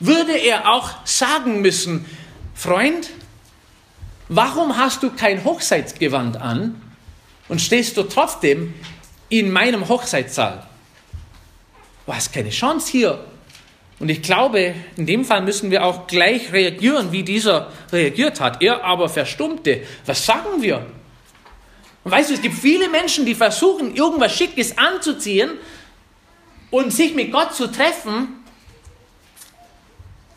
würde 0.00 0.36
er 0.36 0.72
auch 0.72 1.06
sagen 1.06 1.60
müssen, 1.60 2.04
Freund, 2.54 3.10
warum 4.28 4.76
hast 4.76 5.02
du 5.02 5.10
kein 5.10 5.44
Hochzeitsgewand 5.44 6.36
an 6.36 6.80
und 7.48 7.60
stehst 7.60 7.96
du 7.96 8.02
trotzdem 8.02 8.74
in 9.28 9.50
meinem 9.50 9.88
Hochzeitssaal? 9.88 10.66
Du 12.06 12.14
hast 12.14 12.32
keine 12.32 12.50
Chance 12.50 12.90
hier. 12.90 13.24
Und 14.00 14.08
ich 14.08 14.22
glaube, 14.22 14.74
in 14.96 15.06
dem 15.06 15.26
Fall 15.26 15.42
müssen 15.42 15.70
wir 15.70 15.84
auch 15.84 16.06
gleich 16.06 16.52
reagieren, 16.52 17.12
wie 17.12 17.22
dieser 17.22 17.70
reagiert 17.92 18.40
hat. 18.40 18.62
Er 18.62 18.82
aber 18.82 19.10
verstummte. 19.10 19.82
Was 20.06 20.24
sagen 20.24 20.62
wir? 20.62 20.86
Und 22.02 22.10
weißt 22.10 22.30
du, 22.30 22.34
es 22.34 22.40
gibt 22.40 22.56
viele 22.56 22.88
Menschen, 22.88 23.26
die 23.26 23.34
versuchen, 23.34 23.94
irgendwas 23.94 24.34
Schickes 24.34 24.76
anzuziehen 24.78 25.50
und 26.70 26.92
sich 26.92 27.14
mit 27.14 27.30
Gott 27.30 27.54
zu 27.54 27.66
treffen. 27.66 28.39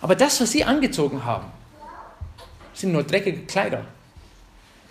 Aber 0.04 0.16
das, 0.16 0.42
was 0.42 0.52
sie 0.52 0.66
angezogen 0.66 1.24
haben, 1.24 1.46
sind 2.74 2.92
nur 2.92 3.04
dreckige 3.04 3.46
Kleider. 3.46 3.86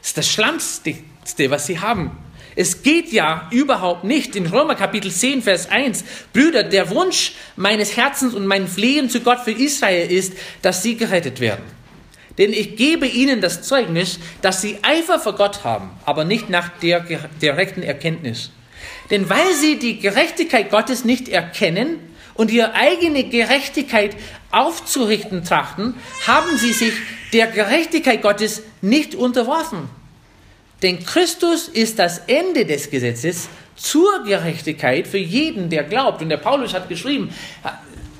Das 0.00 0.08
ist 0.08 0.16
das 0.16 0.30
Schlammste, 0.30 0.94
was 1.50 1.66
sie 1.66 1.78
haben. 1.78 2.12
Es 2.56 2.82
geht 2.82 3.12
ja 3.12 3.46
überhaupt 3.50 4.04
nicht. 4.04 4.36
In 4.36 4.46
Römer 4.46 4.74
Kapitel 4.74 5.10
10, 5.10 5.42
Vers 5.42 5.70
1, 5.70 6.04
Brüder, 6.32 6.64
der 6.64 6.88
Wunsch 6.88 7.34
meines 7.56 7.94
Herzens 7.94 8.32
und 8.32 8.46
mein 8.46 8.66
Flehen 8.66 9.10
zu 9.10 9.20
Gott 9.20 9.40
für 9.40 9.50
Israel 9.50 10.10
ist, 10.10 10.32
dass 10.62 10.82
sie 10.82 10.96
gerettet 10.96 11.40
werden. 11.40 11.64
Denn 12.38 12.54
ich 12.54 12.76
gebe 12.76 13.06
ihnen 13.06 13.42
das 13.42 13.60
Zeugnis, 13.60 14.18
dass 14.40 14.62
sie 14.62 14.78
Eifer 14.80 15.18
vor 15.18 15.34
Gott 15.34 15.62
haben, 15.62 15.90
aber 16.06 16.24
nicht 16.24 16.48
nach 16.48 16.70
der 16.78 17.00
direkten 17.42 17.82
Erkenntnis. 17.82 18.50
Denn 19.10 19.28
weil 19.28 19.52
sie 19.52 19.78
die 19.78 19.98
Gerechtigkeit 19.98 20.70
Gottes 20.70 21.04
nicht 21.04 21.28
erkennen 21.28 21.98
und 22.34 22.50
ihre 22.50 22.74
eigene 22.74 23.24
Gerechtigkeit 23.24 24.16
aufzurichten 24.50 25.44
trachten, 25.44 25.94
haben 26.26 26.56
sie 26.56 26.72
sich 26.72 26.92
der 27.32 27.46
Gerechtigkeit 27.46 28.22
Gottes 28.22 28.62
nicht 28.80 29.14
unterworfen. 29.14 29.88
Denn 30.82 31.04
Christus 31.04 31.68
ist 31.68 31.98
das 31.98 32.18
Ende 32.26 32.66
des 32.66 32.90
Gesetzes 32.90 33.48
zur 33.76 34.24
Gerechtigkeit 34.24 35.06
für 35.06 35.18
jeden, 35.18 35.70
der 35.70 35.84
glaubt. 35.84 36.22
Und 36.22 36.28
der 36.28 36.36
Paulus 36.36 36.74
hat 36.74 36.88
geschrieben, 36.88 37.32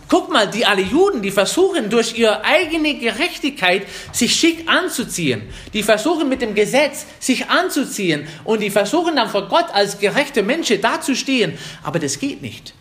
guck 0.08 0.30
mal, 0.30 0.46
die 0.46 0.64
alle 0.64 0.82
Juden, 0.82 1.22
die 1.22 1.30
versuchen 1.30 1.90
durch 1.90 2.16
ihre 2.16 2.44
eigene 2.44 2.94
Gerechtigkeit 2.94 3.86
sich 4.12 4.34
schick 4.34 4.68
anzuziehen. 4.68 5.42
Die 5.72 5.82
versuchen 5.82 6.28
mit 6.28 6.40
dem 6.40 6.54
Gesetz 6.54 7.06
sich 7.18 7.48
anzuziehen 7.48 8.26
und 8.44 8.60
die 8.60 8.70
versuchen 8.70 9.16
dann 9.16 9.28
vor 9.28 9.48
Gott 9.48 9.66
als 9.72 9.98
gerechte 9.98 10.42
Menschen 10.42 10.80
dazustehen. 10.80 11.58
Aber 11.82 11.98
das 11.98 12.18
geht 12.18 12.42
nicht. 12.42 12.74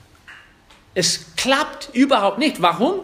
Es 0.94 1.36
klappt 1.38 1.90
überhaupt 1.94 2.38
nicht. 2.38 2.62
Warum? 2.62 3.02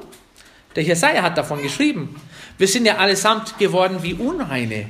Der 0.75 0.83
Jesaja 0.83 1.23
hat 1.23 1.37
davon 1.37 1.61
geschrieben. 1.61 2.19
Wir 2.57 2.67
sind 2.67 2.85
ja 2.85 2.97
allesamt 2.97 3.57
geworden 3.57 3.99
wie 4.01 4.13
Unreine. 4.13 4.89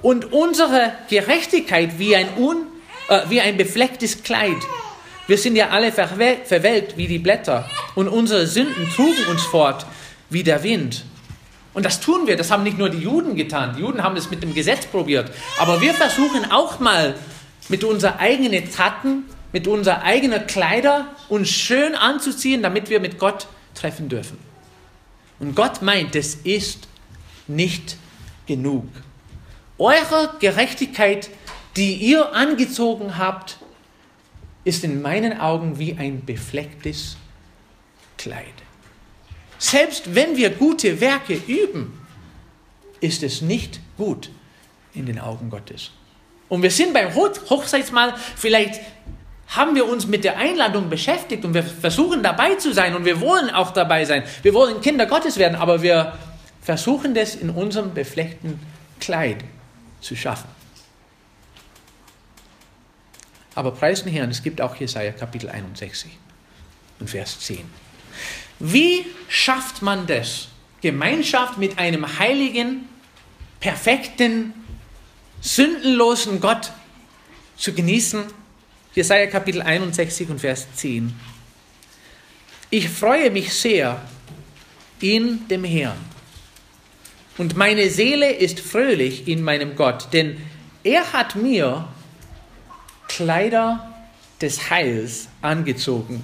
Und 0.00 0.32
unsere 0.32 0.92
Gerechtigkeit 1.08 1.98
wie 1.98 2.16
ein, 2.16 2.36
un, 2.36 2.66
äh, 3.08 3.20
wie 3.28 3.40
ein 3.40 3.56
beflecktes 3.56 4.22
Kleid. 4.22 4.56
Wir 5.28 5.38
sind 5.38 5.54
ja 5.54 5.68
alle 5.68 5.92
verwelkt 5.92 6.96
wie 6.96 7.06
die 7.06 7.18
Blätter. 7.18 7.68
Und 7.94 8.08
unsere 8.08 8.46
Sünden 8.46 8.88
trugen 8.90 9.24
uns 9.30 9.42
fort 9.42 9.86
wie 10.30 10.42
der 10.42 10.62
Wind. 10.62 11.04
Und 11.74 11.86
das 11.86 12.00
tun 12.00 12.26
wir. 12.26 12.36
Das 12.36 12.50
haben 12.50 12.64
nicht 12.64 12.78
nur 12.78 12.90
die 12.90 12.98
Juden 12.98 13.36
getan. 13.36 13.74
Die 13.76 13.82
Juden 13.82 14.02
haben 14.02 14.16
es 14.16 14.30
mit 14.30 14.42
dem 14.42 14.54
Gesetz 14.54 14.86
probiert. 14.86 15.30
Aber 15.58 15.80
wir 15.80 15.94
versuchen 15.94 16.50
auch 16.50 16.80
mal 16.80 17.14
mit 17.68 17.84
unseren 17.84 18.18
eigenen 18.18 18.70
Taten, 18.70 19.24
mit 19.52 19.66
unseren 19.68 20.00
eigenen 20.00 20.46
Kleider 20.46 21.14
uns 21.28 21.50
schön 21.50 21.94
anzuziehen, 21.94 22.62
damit 22.62 22.90
wir 22.90 23.00
mit 23.00 23.18
Gott 23.18 23.46
treffen 23.74 24.08
dürfen. 24.08 24.38
Und 25.38 25.54
Gott 25.54 25.82
meint, 25.82 26.14
das 26.14 26.34
ist 26.34 26.88
nicht 27.46 27.96
genug. 28.46 28.86
Eure 29.78 30.34
Gerechtigkeit, 30.40 31.30
die 31.76 31.94
ihr 31.94 32.32
angezogen 32.32 33.18
habt, 33.18 33.58
ist 34.64 34.84
in 34.84 35.02
meinen 35.02 35.38
Augen 35.38 35.78
wie 35.78 35.96
ein 35.98 36.24
beflecktes 36.24 37.16
Kleid. 38.16 38.44
Selbst 39.58 40.14
wenn 40.14 40.36
wir 40.36 40.50
gute 40.50 41.00
Werke 41.00 41.34
üben, 41.34 41.98
ist 43.00 43.22
es 43.22 43.42
nicht 43.42 43.80
gut 43.96 44.30
in 44.94 45.06
den 45.06 45.18
Augen 45.18 45.50
Gottes. 45.50 45.90
Und 46.48 46.62
wir 46.62 46.70
sind 46.70 46.92
beim 46.92 47.14
Hochzeitsmahl, 47.14 48.14
vielleicht 48.36 48.80
haben 49.56 49.74
wir 49.74 49.86
uns 49.86 50.06
mit 50.06 50.24
der 50.24 50.38
Einladung 50.38 50.88
beschäftigt 50.88 51.44
und 51.44 51.52
wir 51.54 51.62
versuchen 51.62 52.22
dabei 52.22 52.54
zu 52.54 52.72
sein 52.72 52.96
und 52.96 53.04
wir 53.04 53.20
wollen 53.20 53.50
auch 53.50 53.70
dabei 53.72 54.04
sein. 54.04 54.24
Wir 54.42 54.54
wollen 54.54 54.80
Kinder 54.80 55.06
Gottes 55.06 55.36
werden, 55.36 55.56
aber 55.56 55.82
wir 55.82 56.16
versuchen 56.62 57.14
das 57.14 57.34
in 57.34 57.50
unserem 57.50 57.92
befleckten 57.92 58.58
Kleid 58.98 59.44
zu 60.00 60.16
schaffen. 60.16 60.48
Aber 63.54 63.72
preisen 63.72 64.10
Herrn, 64.10 64.30
es 64.30 64.42
gibt 64.42 64.62
auch 64.62 64.74
Jesaja 64.76 65.12
Kapitel 65.12 65.50
61 65.50 66.10
und 67.00 67.10
Vers 67.10 67.40
10. 67.40 67.58
Wie 68.58 69.04
schafft 69.28 69.82
man 69.82 70.06
das? 70.06 70.48
Gemeinschaft 70.80 71.58
mit 71.58 71.78
einem 71.78 72.18
heiligen, 72.18 72.88
perfekten, 73.60 74.54
sündenlosen 75.40 76.40
Gott 76.40 76.72
zu 77.56 77.74
genießen? 77.74 78.24
Jesaja 78.94 79.26
Kapitel 79.26 79.62
61 79.62 80.28
und 80.28 80.38
Vers 80.38 80.66
10. 80.74 81.14
Ich 82.68 82.90
freue 82.90 83.30
mich 83.30 83.54
sehr 83.54 84.02
in 85.00 85.48
dem 85.48 85.64
Herrn 85.64 85.96
und 87.38 87.56
meine 87.56 87.88
Seele 87.88 88.30
ist 88.30 88.60
fröhlich 88.60 89.26
in 89.28 89.42
meinem 89.42 89.76
Gott, 89.76 90.08
denn 90.12 90.36
er 90.84 91.14
hat 91.14 91.36
mir 91.36 91.88
Kleider 93.08 93.94
des 94.42 94.68
Heils 94.68 95.28
angezogen, 95.40 96.22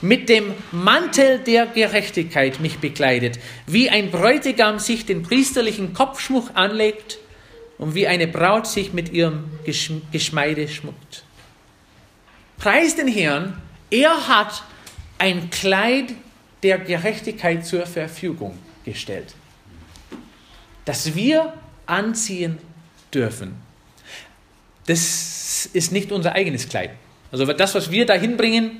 mit 0.00 0.28
dem 0.28 0.52
Mantel 0.72 1.38
der 1.38 1.66
Gerechtigkeit 1.66 2.58
mich 2.58 2.78
bekleidet, 2.78 3.38
wie 3.68 3.88
ein 3.88 4.10
Bräutigam 4.10 4.80
sich 4.80 5.06
den 5.06 5.22
priesterlichen 5.22 5.94
Kopfschmuck 5.94 6.50
anlegt 6.54 7.18
und 7.78 7.94
wie 7.94 8.08
eine 8.08 8.26
Braut 8.26 8.66
sich 8.66 8.92
mit 8.92 9.12
ihrem 9.12 9.44
Geschmeide 10.10 10.66
schmuckt. 10.66 11.24
Preis 12.62 12.96
den 12.96 13.08
Herrn, 13.08 13.60
er 13.90 14.28
hat 14.28 14.62
ein 15.18 15.50
Kleid 15.50 16.14
der 16.62 16.78
Gerechtigkeit 16.78 17.66
zur 17.66 17.86
Verfügung 17.86 18.58
gestellt 18.84 19.34
das 20.84 21.14
wir 21.14 21.52
anziehen 21.86 22.58
dürfen. 23.12 23.54
Das 24.86 25.66
ist 25.72 25.92
nicht 25.92 26.10
unser 26.12 26.32
eigenes 26.32 26.68
Kleid. 26.68 26.90
Also 27.30 27.44
das, 27.46 27.74
was 27.74 27.90
wir 27.90 28.04
da 28.04 28.14
hinbringen, 28.14 28.72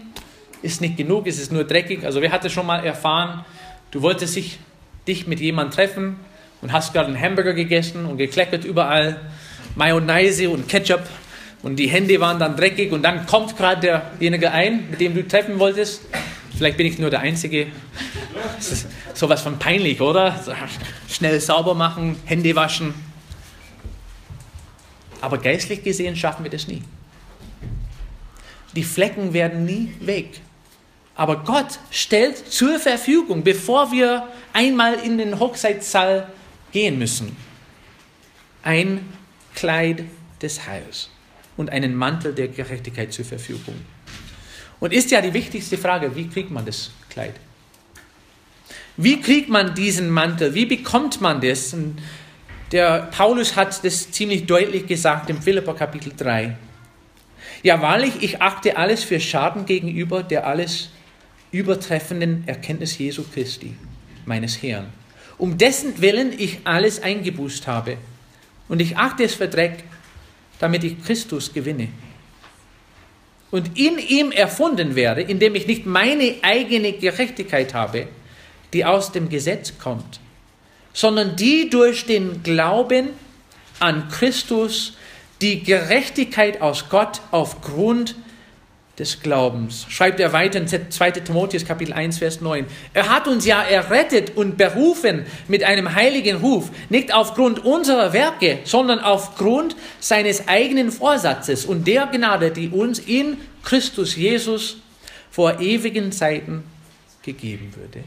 ist 0.63 0.81
nicht 0.81 0.97
genug, 0.97 1.27
es 1.27 1.39
ist 1.39 1.53
nur 1.53 1.65
dreckig. 1.65 2.05
Also 2.05 2.21
wer 2.21 2.33
hatte 2.33 2.51
schon 2.51 2.67
mal 2.67 2.85
erfahren, 2.85 3.45
du 3.91 4.03
wolltest 4.03 4.37
dich, 4.37 4.59
dich 5.07 5.27
mit 5.27 5.41
jemandem 5.41 5.75
treffen 5.75 6.17
und 6.61 6.73
hast 6.73 6.93
gerade 6.93 7.09
einen 7.09 7.21
Hamburger 7.21 7.55
gegessen 7.55 8.07
und 8.07 8.19
gekleckert 8.19 8.65
überall, 8.65 9.21
Mayonnaise 9.75 10.51
und 10.51 10.69
Ketchup 10.69 11.03
und 11.63 11.77
die 11.77 11.89
Hände 11.89 12.21
waren 12.21 12.39
dann 12.39 12.57
dreckig 12.57 12.93
und 12.93 13.03
dann 13.03 13.27
kommt 13.27 13.57
gerade 13.57 13.81
derjenige 14.21 14.51
ein, 14.51 14.91
mit 14.91 15.01
dem 15.01 15.15
du 15.15 15.27
treffen 15.27 15.59
wolltest. 15.59 16.03
Vielleicht 16.57 16.77
bin 16.77 16.87
ich 16.87 16.99
nur 16.99 17.11
der 17.11 17.21
Einzige. 17.21 17.69
Das 18.57 18.71
ist 18.71 18.89
sowas 19.15 19.43
von 19.43 19.59
peinlich, 19.59 20.01
oder? 20.01 20.39
Schnell 21.09 21.41
sauber 21.41 21.75
machen, 21.75 22.17
Hände 22.25 22.55
waschen. 22.57 22.95
Aber 25.21 25.39
geistlich 25.39 25.85
gesehen 25.85 26.17
schaffen 26.17 26.43
wir 26.45 26.51
das 26.51 26.67
nie. 26.67 26.83
die 28.75 28.83
Flecken 28.83 29.33
werden 29.33 29.65
nie 29.65 29.95
weg. 30.01 30.41
Aber 31.15 31.45
Gott 31.45 31.79
stellt 31.91 32.39
zur 32.51 32.79
Verfügung, 32.79 33.45
bevor 33.45 33.93
wir 33.93 34.29
einmal 34.53 34.95
in 34.95 35.19
den 35.19 35.39
Hochzeitssaal 35.39 36.27
gehen 36.73 36.99
müssen, 36.99 37.37
ein 38.63 39.07
Kleid 39.55 40.05
des 40.41 40.67
Heils 40.67 41.11
und 41.63 41.71
einen 41.71 41.95
Mantel 41.95 42.35
der 42.35 42.49
Gerechtigkeit 42.49 43.13
zur 43.13 43.25
Verfügung. 43.25 43.77
Und 44.81 44.93
ist 44.93 45.13
ja 45.13 45.21
die 45.21 45.33
wichtigste 45.33 45.79
Frage, 45.79 46.17
wie 46.17 46.27
kriegt 46.27 46.51
man 46.51 46.67
das 46.67 46.91
Kleid? 47.09 47.35
Wie 48.97 49.21
kriegt 49.21 49.49
man 49.49 49.77
diesen 49.77 50.11
Mantel? 50.11 50.55
Wie 50.55 50.67
bekommt 50.67 51.21
man 51.21 51.41
das? 51.41 51.73
Und 51.73 51.99
der 52.73 53.09
Paulus 53.17 53.55
hat 53.55 53.85
das 53.85 54.11
ziemlich 54.11 54.47
deutlich 54.47 54.89
gesagt 54.89 55.31
im 55.31 55.41
Philipper 55.41 55.75
Kapitel 55.75 56.13
3. 56.17 56.57
Ja, 57.63 57.81
wahrlich, 57.81 58.15
ich 58.23 58.43
achte 58.43 58.77
alles 58.77 59.05
für 59.05 59.21
Schaden 59.21 59.67
gegenüber 59.67 60.25
der 60.25 60.45
alles 60.49 60.91
übertreffenden 61.53 62.43
Erkenntnis 62.49 62.99
Jesu 62.99 63.23
Christi, 63.33 63.77
meines 64.25 64.61
Herrn, 64.61 64.87
um 65.39 65.59
dessen 65.59 66.01
Willen 66.01 66.33
ich 66.37 66.59
alles 66.65 67.01
eingebüßt 67.01 67.69
habe. 67.69 67.99
Und 68.69 68.81
ich 68.81 68.97
achte 68.97 69.23
es 69.23 69.37
für 69.37 69.47
Dreck, 69.47 69.85
damit 70.63 70.85
ich 70.85 71.05
Christus 71.05 71.53
gewinne. 71.53 71.89
Und 73.51 73.77
in 73.77 73.99
ihm 73.99 74.31
erfunden 74.31 74.95
werde, 74.95 75.21
indem 75.21 75.57
ich 75.57 75.67
nicht 75.67 75.87
meine 75.87 76.37
eigene 76.43 76.93
Gerechtigkeit 76.93 77.75
habe, 77.75 78.07
die 78.73 78.85
aus 78.85 79.11
dem 79.11 79.29
Gesetz 79.29 79.77
kommt, 79.79 80.21
sondern 80.93 81.35
die 81.35 81.69
durch 81.69 82.07
den 82.07 82.45
Glauben 82.45 83.09
an 83.81 84.09
Christus 84.09 84.97
die 85.41 85.65
Gerechtigkeit 85.65 86.61
aus 86.61 86.89
Gott 86.89 87.21
aufgrund 87.33 88.15
des 88.99 89.21
Glaubens. 89.23 89.87
Schreibt 89.89 90.21
er 90.21 90.33
weiter 90.33 90.61
in 90.61 90.69
2. 90.69 91.11
Timotheus 91.13 91.65
Kapitel 91.65 91.95
1, 91.95 92.19
Vers 92.19 92.41
9. 92.41 92.67
Er 92.93 93.09
hat 93.09 93.27
uns 93.27 93.47
ja 93.47 93.63
errettet 93.63 94.37
und 94.37 94.59
berufen 94.59 95.25
mit 95.49 95.65
einem 95.65 95.95
heiligen 95.95 96.37
Ruf, 96.37 96.71
nicht 96.91 97.13
aufgrund 97.15 97.65
unserer 97.65 98.13
Werke, 98.13 98.61
sondern 98.65 99.01
aufgrund 99.01 99.77
seines 99.99 100.47
eigenen 100.47 100.93
Vorsatzes 100.93 101.65
und 101.65 101.87
der 101.87 102.07
Gnade, 102.07 102.51
die 102.51 102.69
uns 102.69 102.99
in 102.99 103.39
Christus 103.65 104.15
Jesus 104.15 104.77
vor 105.31 105.61
ewigen 105.61 106.13
Zeiten 106.13 106.65
gegeben 107.23 107.73
würde. 107.75 108.05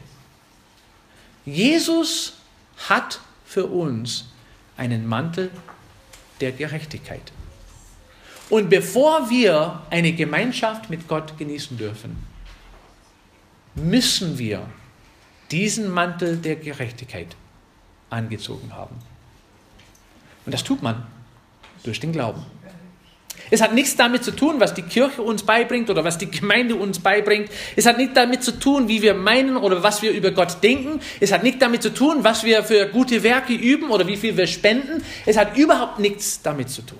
Jesus 1.44 2.34
hat 2.88 3.20
für 3.44 3.66
uns 3.66 4.26
einen 4.76 5.06
Mantel 5.06 5.50
der 6.40 6.52
Gerechtigkeit. 6.52 7.32
Und 8.48 8.70
bevor 8.70 9.28
wir 9.28 9.82
eine 9.90 10.12
Gemeinschaft 10.12 10.88
mit 10.88 11.08
Gott 11.08 11.36
genießen 11.36 11.76
dürfen, 11.76 12.16
müssen 13.74 14.38
wir 14.38 14.66
diesen 15.50 15.90
Mantel 15.90 16.36
der 16.36 16.56
Gerechtigkeit 16.56 17.36
angezogen 18.10 18.72
haben. 18.72 18.96
Und 20.44 20.52
das 20.52 20.62
tut 20.64 20.82
man 20.82 21.06
durch 21.82 22.00
den 22.00 22.12
Glauben. 22.12 22.44
Es 23.50 23.60
hat 23.60 23.74
nichts 23.74 23.94
damit 23.96 24.24
zu 24.24 24.32
tun, 24.32 24.58
was 24.58 24.74
die 24.74 24.82
Kirche 24.82 25.22
uns 25.22 25.44
beibringt 25.44 25.88
oder 25.90 26.02
was 26.02 26.18
die 26.18 26.30
Gemeinde 26.30 26.74
uns 26.74 26.98
beibringt. 26.98 27.48
Es 27.76 27.86
hat 27.86 27.98
nichts 27.98 28.14
damit 28.14 28.42
zu 28.42 28.58
tun, 28.58 28.88
wie 28.88 29.02
wir 29.02 29.14
meinen 29.14 29.56
oder 29.56 29.82
was 29.82 30.02
wir 30.02 30.10
über 30.12 30.32
Gott 30.32 30.62
denken. 30.62 31.00
Es 31.20 31.30
hat 31.32 31.42
nichts 31.42 31.60
damit 31.60 31.82
zu 31.82 31.92
tun, 31.92 32.24
was 32.24 32.42
wir 32.44 32.64
für 32.64 32.86
gute 32.88 33.22
Werke 33.22 33.52
üben 33.52 33.90
oder 33.90 34.06
wie 34.06 34.16
viel 34.16 34.36
wir 34.36 34.46
spenden. 34.46 35.04
Es 35.26 35.36
hat 35.36 35.56
überhaupt 35.56 35.98
nichts 36.00 36.42
damit 36.42 36.70
zu 36.70 36.82
tun. 36.82 36.98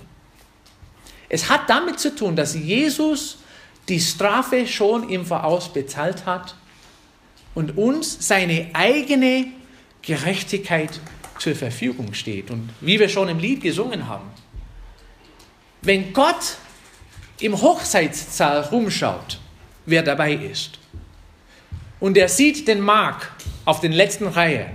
Es 1.29 1.49
hat 1.49 1.69
damit 1.69 1.99
zu 1.99 2.15
tun, 2.15 2.35
dass 2.35 2.55
Jesus 2.55 3.37
die 3.89 3.99
Strafe 3.99 4.67
schon 4.67 5.09
im 5.09 5.25
Voraus 5.25 5.71
bezahlt 5.71 6.25
hat 6.25 6.55
und 7.55 7.77
uns 7.77 8.27
seine 8.27 8.69
eigene 8.73 9.47
Gerechtigkeit 10.01 10.99
zur 11.39 11.55
Verfügung 11.55 12.13
steht. 12.13 12.51
Und 12.51 12.69
wie 12.81 12.99
wir 12.99 13.09
schon 13.09 13.29
im 13.29 13.39
Lied 13.39 13.61
gesungen 13.61 14.07
haben, 14.07 14.29
wenn 15.81 16.13
Gott 16.13 16.57
im 17.39 17.61
Hochzeitssaal 17.61 18.61
rumschaut, 18.61 19.39
wer 19.85 20.03
dabei 20.03 20.33
ist, 20.33 20.79
und 21.99 22.17
er 22.17 22.29
sieht 22.29 22.67
den 22.67 22.79
Mark 22.79 23.31
auf 23.65 23.79
den 23.79 23.91
letzten 23.91 24.27
Reihe, 24.27 24.69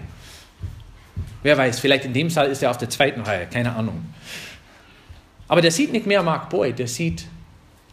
wer 1.42 1.56
weiß, 1.56 1.80
vielleicht 1.80 2.04
in 2.04 2.12
dem 2.12 2.30
Saal 2.30 2.48
ist 2.48 2.62
er 2.62 2.70
auf 2.70 2.78
der 2.78 2.90
zweiten 2.90 3.20
Reihe, 3.20 3.46
keine 3.46 3.74
Ahnung. 3.74 4.12
Aber 5.48 5.60
der 5.60 5.70
sieht 5.70 5.92
nicht 5.92 6.06
mehr 6.06 6.22
Mark 6.22 6.48
Boy, 6.50 6.72
der 6.72 6.88
sieht 6.88 7.26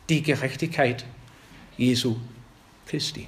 die 0.09 0.21
Gerechtigkeit 0.21 1.05
Jesu 1.77 2.15
Christi. 2.87 3.27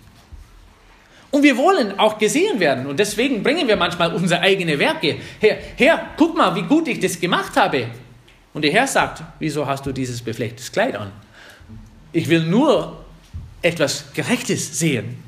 Und 1.32 1.44
wir 1.44 1.56
wollen 1.56 1.98
auch 1.98 2.18
gesehen 2.18 2.60
werden 2.60 2.86
und 2.88 3.00
deswegen 3.00 3.42
bringen 3.42 3.68
wir 3.68 3.78
manchmal 3.78 4.14
unsere 4.14 4.42
eigenen 4.42 4.78
Werke. 4.78 5.18
Herr, 5.40 5.58
Herr, 5.78 6.08
guck 6.18 6.36
mal, 6.36 6.54
wie 6.56 6.64
gut 6.64 6.90
ich 6.90 7.00
das 7.00 7.20
gemacht 7.20 7.56
habe. 7.56 7.88
Und 8.54 8.64
der 8.64 8.72
Herr 8.72 8.88
sagt, 8.88 9.24
wieso 9.40 9.66
hast 9.66 9.86
du 9.86 9.94
dieses 9.94 10.22
beflecktes 10.22 10.72
Kleid 10.72 10.96
an? 10.96 11.14
Ich 12.12 12.28
will 12.28 12.44
nur 12.44 13.06
etwas 13.62 14.12
Gerechtes 14.14 14.78
sehen. 14.78 15.24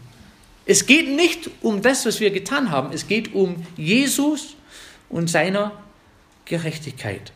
Es 0.65 0.85
geht 0.85 1.09
nicht 1.09 1.49
um 1.61 1.81
das, 1.81 2.05
was 2.05 2.19
wir 2.19 2.31
getan 2.31 2.69
haben. 2.69 2.91
Es 2.93 3.07
geht 3.07 3.33
um 3.33 3.65
Jesus 3.77 4.55
und 5.09 5.29
seiner 5.29 5.71
Gerechtigkeit. 6.45 7.31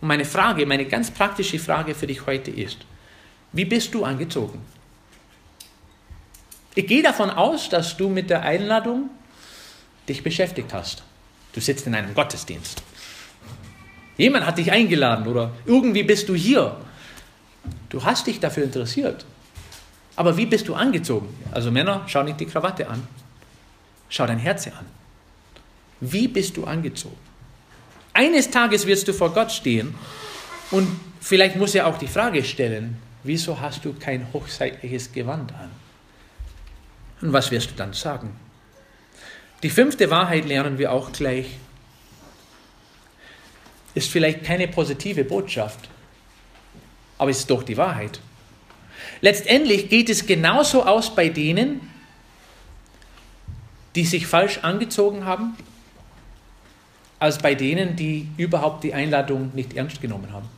Und 0.00 0.08
meine 0.08 0.24
Frage, 0.24 0.66
meine 0.66 0.86
ganz 0.86 1.10
praktische 1.10 1.58
Frage 1.58 1.94
für 1.94 2.06
dich 2.06 2.26
heute 2.26 2.50
ist, 2.50 2.78
wie 3.52 3.64
bist 3.64 3.94
du 3.94 4.04
angezogen? 4.04 4.60
Ich 6.74 6.86
gehe 6.86 7.02
davon 7.02 7.30
aus, 7.30 7.68
dass 7.70 7.96
du 7.96 8.08
mit 8.08 8.28
der 8.28 8.42
Einladung 8.42 9.08
dich 10.08 10.22
beschäftigt 10.22 10.74
hast. 10.74 11.02
Du 11.54 11.60
sitzt 11.60 11.86
in 11.86 11.94
einem 11.94 12.14
Gottesdienst. 12.14 12.82
Jemand 14.18 14.46
hat 14.46 14.58
dich 14.58 14.70
eingeladen 14.70 15.26
oder 15.26 15.52
irgendwie 15.64 16.02
bist 16.02 16.28
du 16.28 16.34
hier. 16.34 16.76
Du 17.88 18.04
hast 18.04 18.26
dich 18.26 18.40
dafür 18.40 18.64
interessiert. 18.64 19.24
Aber 20.16 20.36
wie 20.36 20.46
bist 20.46 20.68
du 20.68 20.74
angezogen? 20.74 21.28
Also 21.52 21.70
Männer, 21.70 22.02
schau 22.06 22.22
nicht 22.22 22.40
die 22.40 22.46
Krawatte 22.46 22.88
an. 22.88 23.06
Schau 24.08 24.26
dein 24.26 24.38
Herz 24.38 24.66
an. 24.66 24.86
Wie 26.00 26.28
bist 26.28 26.56
du 26.56 26.64
angezogen? 26.64 27.16
Eines 28.16 28.50
Tages 28.50 28.86
wirst 28.86 29.06
du 29.08 29.12
vor 29.12 29.34
Gott 29.34 29.52
stehen 29.52 29.94
und 30.70 30.88
vielleicht 31.20 31.56
muss 31.56 31.74
er 31.74 31.86
auch 31.86 31.98
die 31.98 32.06
Frage 32.06 32.42
stellen, 32.44 32.96
wieso 33.24 33.60
hast 33.60 33.84
du 33.84 33.92
kein 33.92 34.32
hochzeitliches 34.32 35.12
Gewand 35.12 35.52
an? 35.52 35.70
Und 37.20 37.34
was 37.34 37.50
wirst 37.50 37.72
du 37.72 37.74
dann 37.74 37.92
sagen? 37.92 38.34
Die 39.62 39.68
fünfte 39.68 40.10
Wahrheit 40.10 40.46
lernen 40.46 40.78
wir 40.78 40.92
auch 40.92 41.12
gleich. 41.12 41.58
Ist 43.94 44.08
vielleicht 44.10 44.44
keine 44.44 44.66
positive 44.66 45.24
Botschaft, 45.24 45.90
aber 47.18 47.30
es 47.30 47.40
ist 47.40 47.50
doch 47.50 47.64
die 47.64 47.76
Wahrheit. 47.76 48.20
Letztendlich 49.20 49.90
geht 49.90 50.08
es 50.08 50.24
genauso 50.24 50.86
aus 50.86 51.14
bei 51.14 51.28
denen, 51.28 51.82
die 53.94 54.06
sich 54.06 54.26
falsch 54.26 54.60
angezogen 54.62 55.26
haben 55.26 55.54
als 57.18 57.38
bei 57.38 57.54
denen, 57.54 57.96
die 57.96 58.28
überhaupt 58.36 58.84
die 58.84 58.92
Einladung 58.92 59.50
nicht 59.54 59.74
ernst 59.74 60.00
genommen 60.00 60.32
haben. 60.32 60.48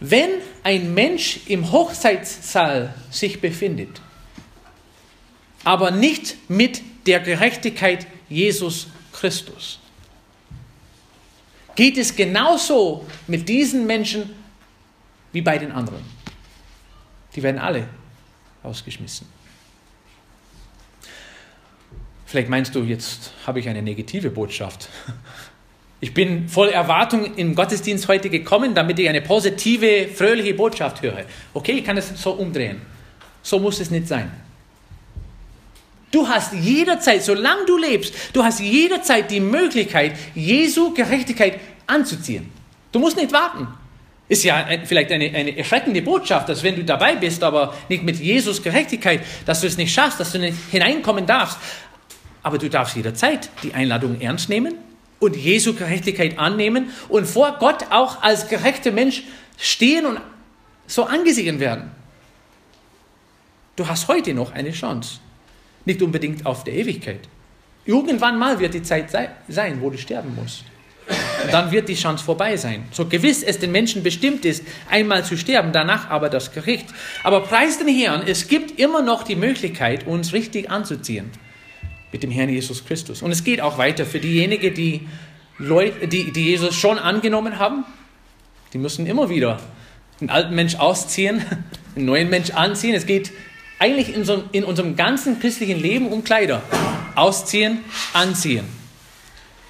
Wenn 0.00 0.30
ein 0.64 0.92
Mensch 0.94 1.40
im 1.46 1.70
Hochzeitssaal 1.70 2.94
sich 3.10 3.40
befindet, 3.40 4.00
aber 5.64 5.92
nicht 5.92 6.50
mit 6.50 6.82
der 7.06 7.20
Gerechtigkeit 7.20 8.06
Jesus 8.28 8.88
Christus, 9.12 9.78
geht 11.76 11.96
es 11.98 12.14
genauso 12.14 13.06
mit 13.28 13.48
diesen 13.48 13.86
Menschen 13.86 14.30
wie 15.32 15.40
bei 15.40 15.56
den 15.56 15.72
anderen. 15.72 16.04
Die 17.34 17.42
werden 17.42 17.58
alle 17.58 17.88
ausgeschmissen. 18.62 19.26
Vielleicht 22.32 22.48
meinst 22.48 22.74
du, 22.74 22.82
jetzt 22.82 23.30
habe 23.46 23.60
ich 23.60 23.68
eine 23.68 23.82
negative 23.82 24.30
Botschaft. 24.30 24.88
Ich 26.00 26.14
bin 26.14 26.48
voll 26.48 26.70
Erwartung 26.70 27.34
im 27.34 27.54
Gottesdienst 27.54 28.08
heute 28.08 28.30
gekommen, 28.30 28.74
damit 28.74 28.98
ich 28.98 29.06
eine 29.06 29.20
positive, 29.20 30.08
fröhliche 30.08 30.54
Botschaft 30.54 31.02
höre. 31.02 31.26
Okay, 31.52 31.72
ich 31.72 31.84
kann 31.84 31.98
es 31.98 32.08
so 32.08 32.30
umdrehen. 32.30 32.80
So 33.42 33.58
muss 33.58 33.80
es 33.80 33.90
nicht 33.90 34.08
sein. 34.08 34.32
Du 36.10 36.26
hast 36.26 36.54
jederzeit, 36.54 37.22
solange 37.22 37.66
du 37.66 37.76
lebst, 37.76 38.14
du 38.32 38.42
hast 38.42 38.60
jederzeit 38.60 39.30
die 39.30 39.40
Möglichkeit, 39.40 40.16
Jesu 40.34 40.94
Gerechtigkeit 40.94 41.60
anzuziehen. 41.86 42.50
Du 42.92 42.98
musst 42.98 43.18
nicht 43.18 43.30
warten. 43.30 43.68
Ist 44.26 44.42
ja 44.44 44.66
vielleicht 44.86 45.12
eine, 45.12 45.26
eine 45.34 45.54
erschreckende 45.54 46.00
Botschaft, 46.00 46.48
dass 46.48 46.62
wenn 46.62 46.76
du 46.76 46.84
dabei 46.84 47.14
bist, 47.14 47.42
aber 47.42 47.74
nicht 47.90 48.02
mit 48.02 48.18
Jesus 48.18 48.62
Gerechtigkeit, 48.62 49.20
dass 49.44 49.60
du 49.60 49.66
es 49.66 49.76
nicht 49.76 49.92
schaffst, 49.92 50.18
dass 50.18 50.32
du 50.32 50.38
nicht 50.38 50.56
hineinkommen 50.70 51.26
darfst. 51.26 51.58
Aber 52.42 52.58
du 52.58 52.68
darfst 52.68 52.96
jederzeit 52.96 53.50
die 53.62 53.74
Einladung 53.74 54.20
ernst 54.20 54.48
nehmen 54.48 54.74
und 55.20 55.36
Jesu 55.36 55.74
Gerechtigkeit 55.74 56.38
annehmen 56.38 56.90
und 57.08 57.26
vor 57.26 57.56
Gott 57.58 57.86
auch 57.90 58.22
als 58.22 58.48
gerechter 58.48 58.90
Mensch 58.90 59.22
stehen 59.56 60.06
und 60.06 60.20
so 60.86 61.04
angesehen 61.04 61.60
werden. 61.60 61.92
Du 63.76 63.86
hast 63.86 64.08
heute 64.08 64.34
noch 64.34 64.52
eine 64.52 64.72
Chance. 64.72 65.20
Nicht 65.84 66.02
unbedingt 66.02 66.44
auf 66.44 66.64
der 66.64 66.74
Ewigkeit. 66.74 67.20
Irgendwann 67.84 68.38
mal 68.38 68.58
wird 68.58 68.74
die 68.74 68.82
Zeit 68.82 69.10
sein, 69.10 69.80
wo 69.80 69.90
du 69.90 69.98
sterben 69.98 70.34
musst. 70.34 70.64
Und 71.44 71.52
dann 71.52 71.72
wird 71.72 71.88
die 71.88 71.94
Chance 71.94 72.24
vorbei 72.24 72.56
sein. 72.56 72.84
So 72.92 73.06
gewiss 73.06 73.42
es 73.42 73.58
den 73.58 73.72
Menschen 73.72 74.02
bestimmt 74.02 74.44
ist, 74.44 74.64
einmal 74.88 75.24
zu 75.24 75.36
sterben, 75.36 75.72
danach 75.72 76.10
aber 76.10 76.28
das 76.28 76.52
Gericht. 76.52 76.86
Aber 77.24 77.40
preis 77.40 77.78
den 77.78 77.88
Herrn, 77.88 78.22
es 78.26 78.46
gibt 78.46 78.78
immer 78.78 79.02
noch 79.02 79.24
die 79.24 79.34
Möglichkeit, 79.36 80.06
uns 80.06 80.32
richtig 80.32 80.70
anzuziehen 80.70 81.30
mit 82.12 82.22
dem 82.22 82.30
Herrn 82.30 82.50
Jesus 82.50 82.84
Christus. 82.84 83.22
Und 83.22 83.32
es 83.32 83.42
geht 83.42 83.60
auch 83.60 83.78
weiter 83.78 84.04
für 84.06 84.20
diejenigen, 84.20 84.74
die, 84.74 85.08
Leute, 85.58 86.08
die, 86.08 86.32
die 86.32 86.44
Jesus 86.44 86.74
schon 86.74 86.98
angenommen 86.98 87.58
haben. 87.58 87.84
Die 88.72 88.78
müssen 88.78 89.06
immer 89.06 89.28
wieder 89.28 89.60
einen 90.20 90.30
alten 90.30 90.54
Mensch 90.54 90.76
ausziehen, 90.76 91.44
einen 91.96 92.04
neuen 92.04 92.30
Mensch 92.30 92.50
anziehen. 92.50 92.94
Es 92.94 93.06
geht 93.06 93.32
eigentlich 93.78 94.14
in, 94.14 94.24
so, 94.24 94.44
in 94.52 94.64
unserem 94.64 94.96
ganzen 94.96 95.40
christlichen 95.40 95.80
Leben 95.80 96.08
um 96.08 96.22
Kleider. 96.22 96.62
Ausziehen, 97.14 97.78
anziehen. 98.12 98.64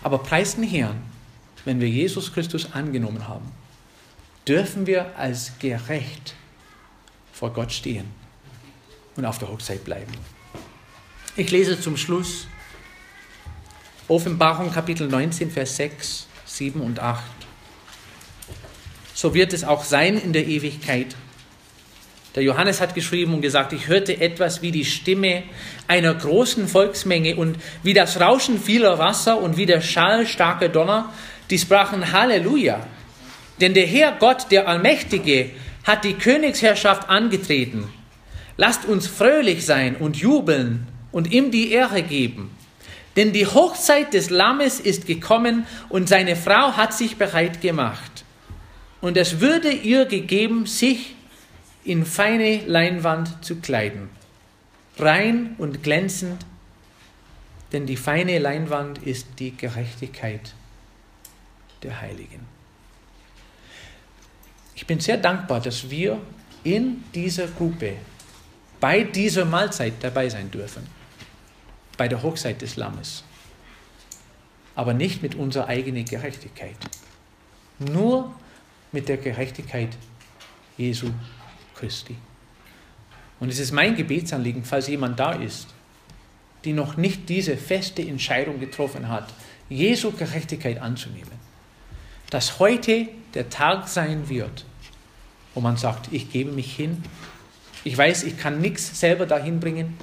Aber 0.02 0.18
preis 0.18 0.56
den 0.56 0.64
Herrn, 0.64 0.96
wenn 1.64 1.80
wir 1.80 1.88
Jesus 1.88 2.32
Christus 2.32 2.72
angenommen 2.72 3.28
haben, 3.28 3.50
dürfen 4.46 4.86
wir 4.86 5.16
als 5.16 5.52
gerecht 5.58 6.34
vor 7.32 7.52
Gott 7.52 7.72
stehen 7.72 8.06
und 9.16 9.24
auf 9.24 9.38
der 9.38 9.48
Hochzeit 9.48 9.84
bleiben. 9.84 10.12
Ich 11.34 11.50
lese 11.50 11.80
zum 11.80 11.96
Schluss 11.96 12.46
Offenbarung 14.06 14.70
Kapitel 14.70 15.08
19, 15.08 15.50
Vers 15.50 15.76
6, 15.76 16.26
7 16.44 16.78
und 16.78 17.00
8. 17.00 17.22
So 19.14 19.32
wird 19.32 19.54
es 19.54 19.64
auch 19.64 19.82
sein 19.82 20.18
in 20.18 20.34
der 20.34 20.46
Ewigkeit. 20.46 21.16
Der 22.34 22.42
Johannes 22.42 22.82
hat 22.82 22.94
geschrieben 22.94 23.32
und 23.32 23.40
gesagt, 23.40 23.72
ich 23.72 23.88
hörte 23.88 24.20
etwas 24.20 24.60
wie 24.60 24.72
die 24.72 24.84
Stimme 24.84 25.44
einer 25.88 26.12
großen 26.12 26.68
Volksmenge 26.68 27.36
und 27.36 27.56
wie 27.82 27.94
das 27.94 28.20
Rauschen 28.20 28.60
vieler 28.60 28.98
Wasser 28.98 29.40
und 29.40 29.56
wie 29.56 29.64
der 29.64 29.80
Schall 29.80 30.26
starker 30.26 30.68
Donner, 30.68 31.14
die 31.48 31.58
sprachen 31.58 32.12
Halleluja. 32.12 32.86
Denn 33.58 33.72
der 33.72 33.86
Herr 33.86 34.12
Gott, 34.18 34.50
der 34.50 34.68
Allmächtige, 34.68 35.48
hat 35.84 36.04
die 36.04 36.12
Königsherrschaft 36.12 37.08
angetreten. 37.08 37.90
Lasst 38.58 38.84
uns 38.84 39.06
fröhlich 39.06 39.64
sein 39.64 39.96
und 39.96 40.18
jubeln 40.18 40.91
und 41.12 41.30
ihm 41.30 41.50
die 41.50 41.70
Ehre 41.70 42.02
geben. 42.02 42.50
Denn 43.16 43.32
die 43.32 43.46
Hochzeit 43.46 44.14
des 44.14 44.30
Lammes 44.30 44.80
ist 44.80 45.06
gekommen 45.06 45.66
und 45.90 46.08
seine 46.08 46.34
Frau 46.34 46.76
hat 46.76 46.94
sich 46.94 47.16
bereit 47.16 47.60
gemacht. 47.60 48.24
Und 49.00 49.16
es 49.16 49.40
würde 49.40 49.70
ihr 49.70 50.06
gegeben, 50.06 50.66
sich 50.66 51.14
in 51.84 52.06
feine 52.06 52.64
Leinwand 52.66 53.44
zu 53.44 53.56
kleiden, 53.56 54.08
rein 54.98 55.54
und 55.58 55.82
glänzend, 55.82 56.46
denn 57.72 57.86
die 57.86 57.96
feine 57.96 58.38
Leinwand 58.38 58.98
ist 58.98 59.26
die 59.38 59.56
Gerechtigkeit 59.56 60.54
der 61.82 62.00
Heiligen. 62.00 62.46
Ich 64.74 64.86
bin 64.86 65.00
sehr 65.00 65.16
dankbar, 65.16 65.60
dass 65.60 65.90
wir 65.90 66.20
in 66.64 67.02
dieser 67.14 67.48
Gruppe 67.48 67.94
bei 68.80 69.02
dieser 69.02 69.44
Mahlzeit 69.44 69.94
dabei 70.00 70.28
sein 70.28 70.50
dürfen 70.50 71.01
bei 71.96 72.08
der 72.08 72.22
Hochzeit 72.22 72.62
des 72.62 72.76
Lammes. 72.76 73.24
Aber 74.74 74.94
nicht 74.94 75.22
mit 75.22 75.34
unserer 75.34 75.68
eigenen 75.68 76.04
Gerechtigkeit. 76.04 76.76
Nur 77.78 78.34
mit 78.92 79.08
der 79.08 79.16
Gerechtigkeit 79.16 79.90
Jesu 80.76 81.10
Christi. 81.74 82.16
Und 83.40 83.48
es 83.48 83.58
ist 83.58 83.72
mein 83.72 83.96
Gebetsanliegen, 83.96 84.64
falls 84.64 84.88
jemand 84.88 85.18
da 85.18 85.32
ist, 85.32 85.68
die 86.64 86.72
noch 86.72 86.96
nicht 86.96 87.28
diese 87.28 87.56
feste 87.56 88.02
Entscheidung 88.02 88.60
getroffen 88.60 89.08
hat, 89.08 89.32
Jesu 89.68 90.12
Gerechtigkeit 90.12 90.80
anzunehmen, 90.80 91.32
dass 92.30 92.58
heute 92.58 93.08
der 93.34 93.50
Tag 93.50 93.88
sein 93.88 94.28
wird, 94.28 94.64
wo 95.54 95.60
man 95.60 95.76
sagt, 95.76 96.12
ich 96.12 96.30
gebe 96.30 96.52
mich 96.52 96.74
hin, 96.76 97.02
ich 97.84 97.96
weiß, 97.96 98.22
ich 98.24 98.38
kann 98.38 98.60
nichts 98.60 98.98
selber 99.00 99.26
dahin 99.26 99.58
bringen, 99.58 99.96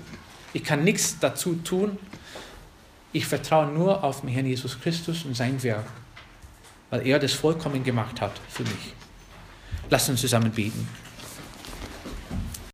ich 0.53 0.63
kann 0.63 0.83
nichts 0.83 1.17
dazu 1.19 1.55
tun. 1.55 1.97
Ich 3.11 3.25
vertraue 3.25 3.67
nur 3.67 4.03
auf 4.03 4.21
den 4.21 4.29
Herrn 4.29 4.45
Jesus 4.45 4.79
Christus 4.79 5.25
und 5.25 5.35
sein 5.35 5.61
Werk, 5.63 5.85
weil 6.89 7.05
er 7.07 7.19
das 7.19 7.33
vollkommen 7.33 7.83
gemacht 7.83 8.21
hat 8.21 8.33
für 8.49 8.63
mich. 8.63 8.93
Lasst 9.89 10.09
uns 10.09 10.21
zusammen 10.21 10.51
beten. 10.51 10.87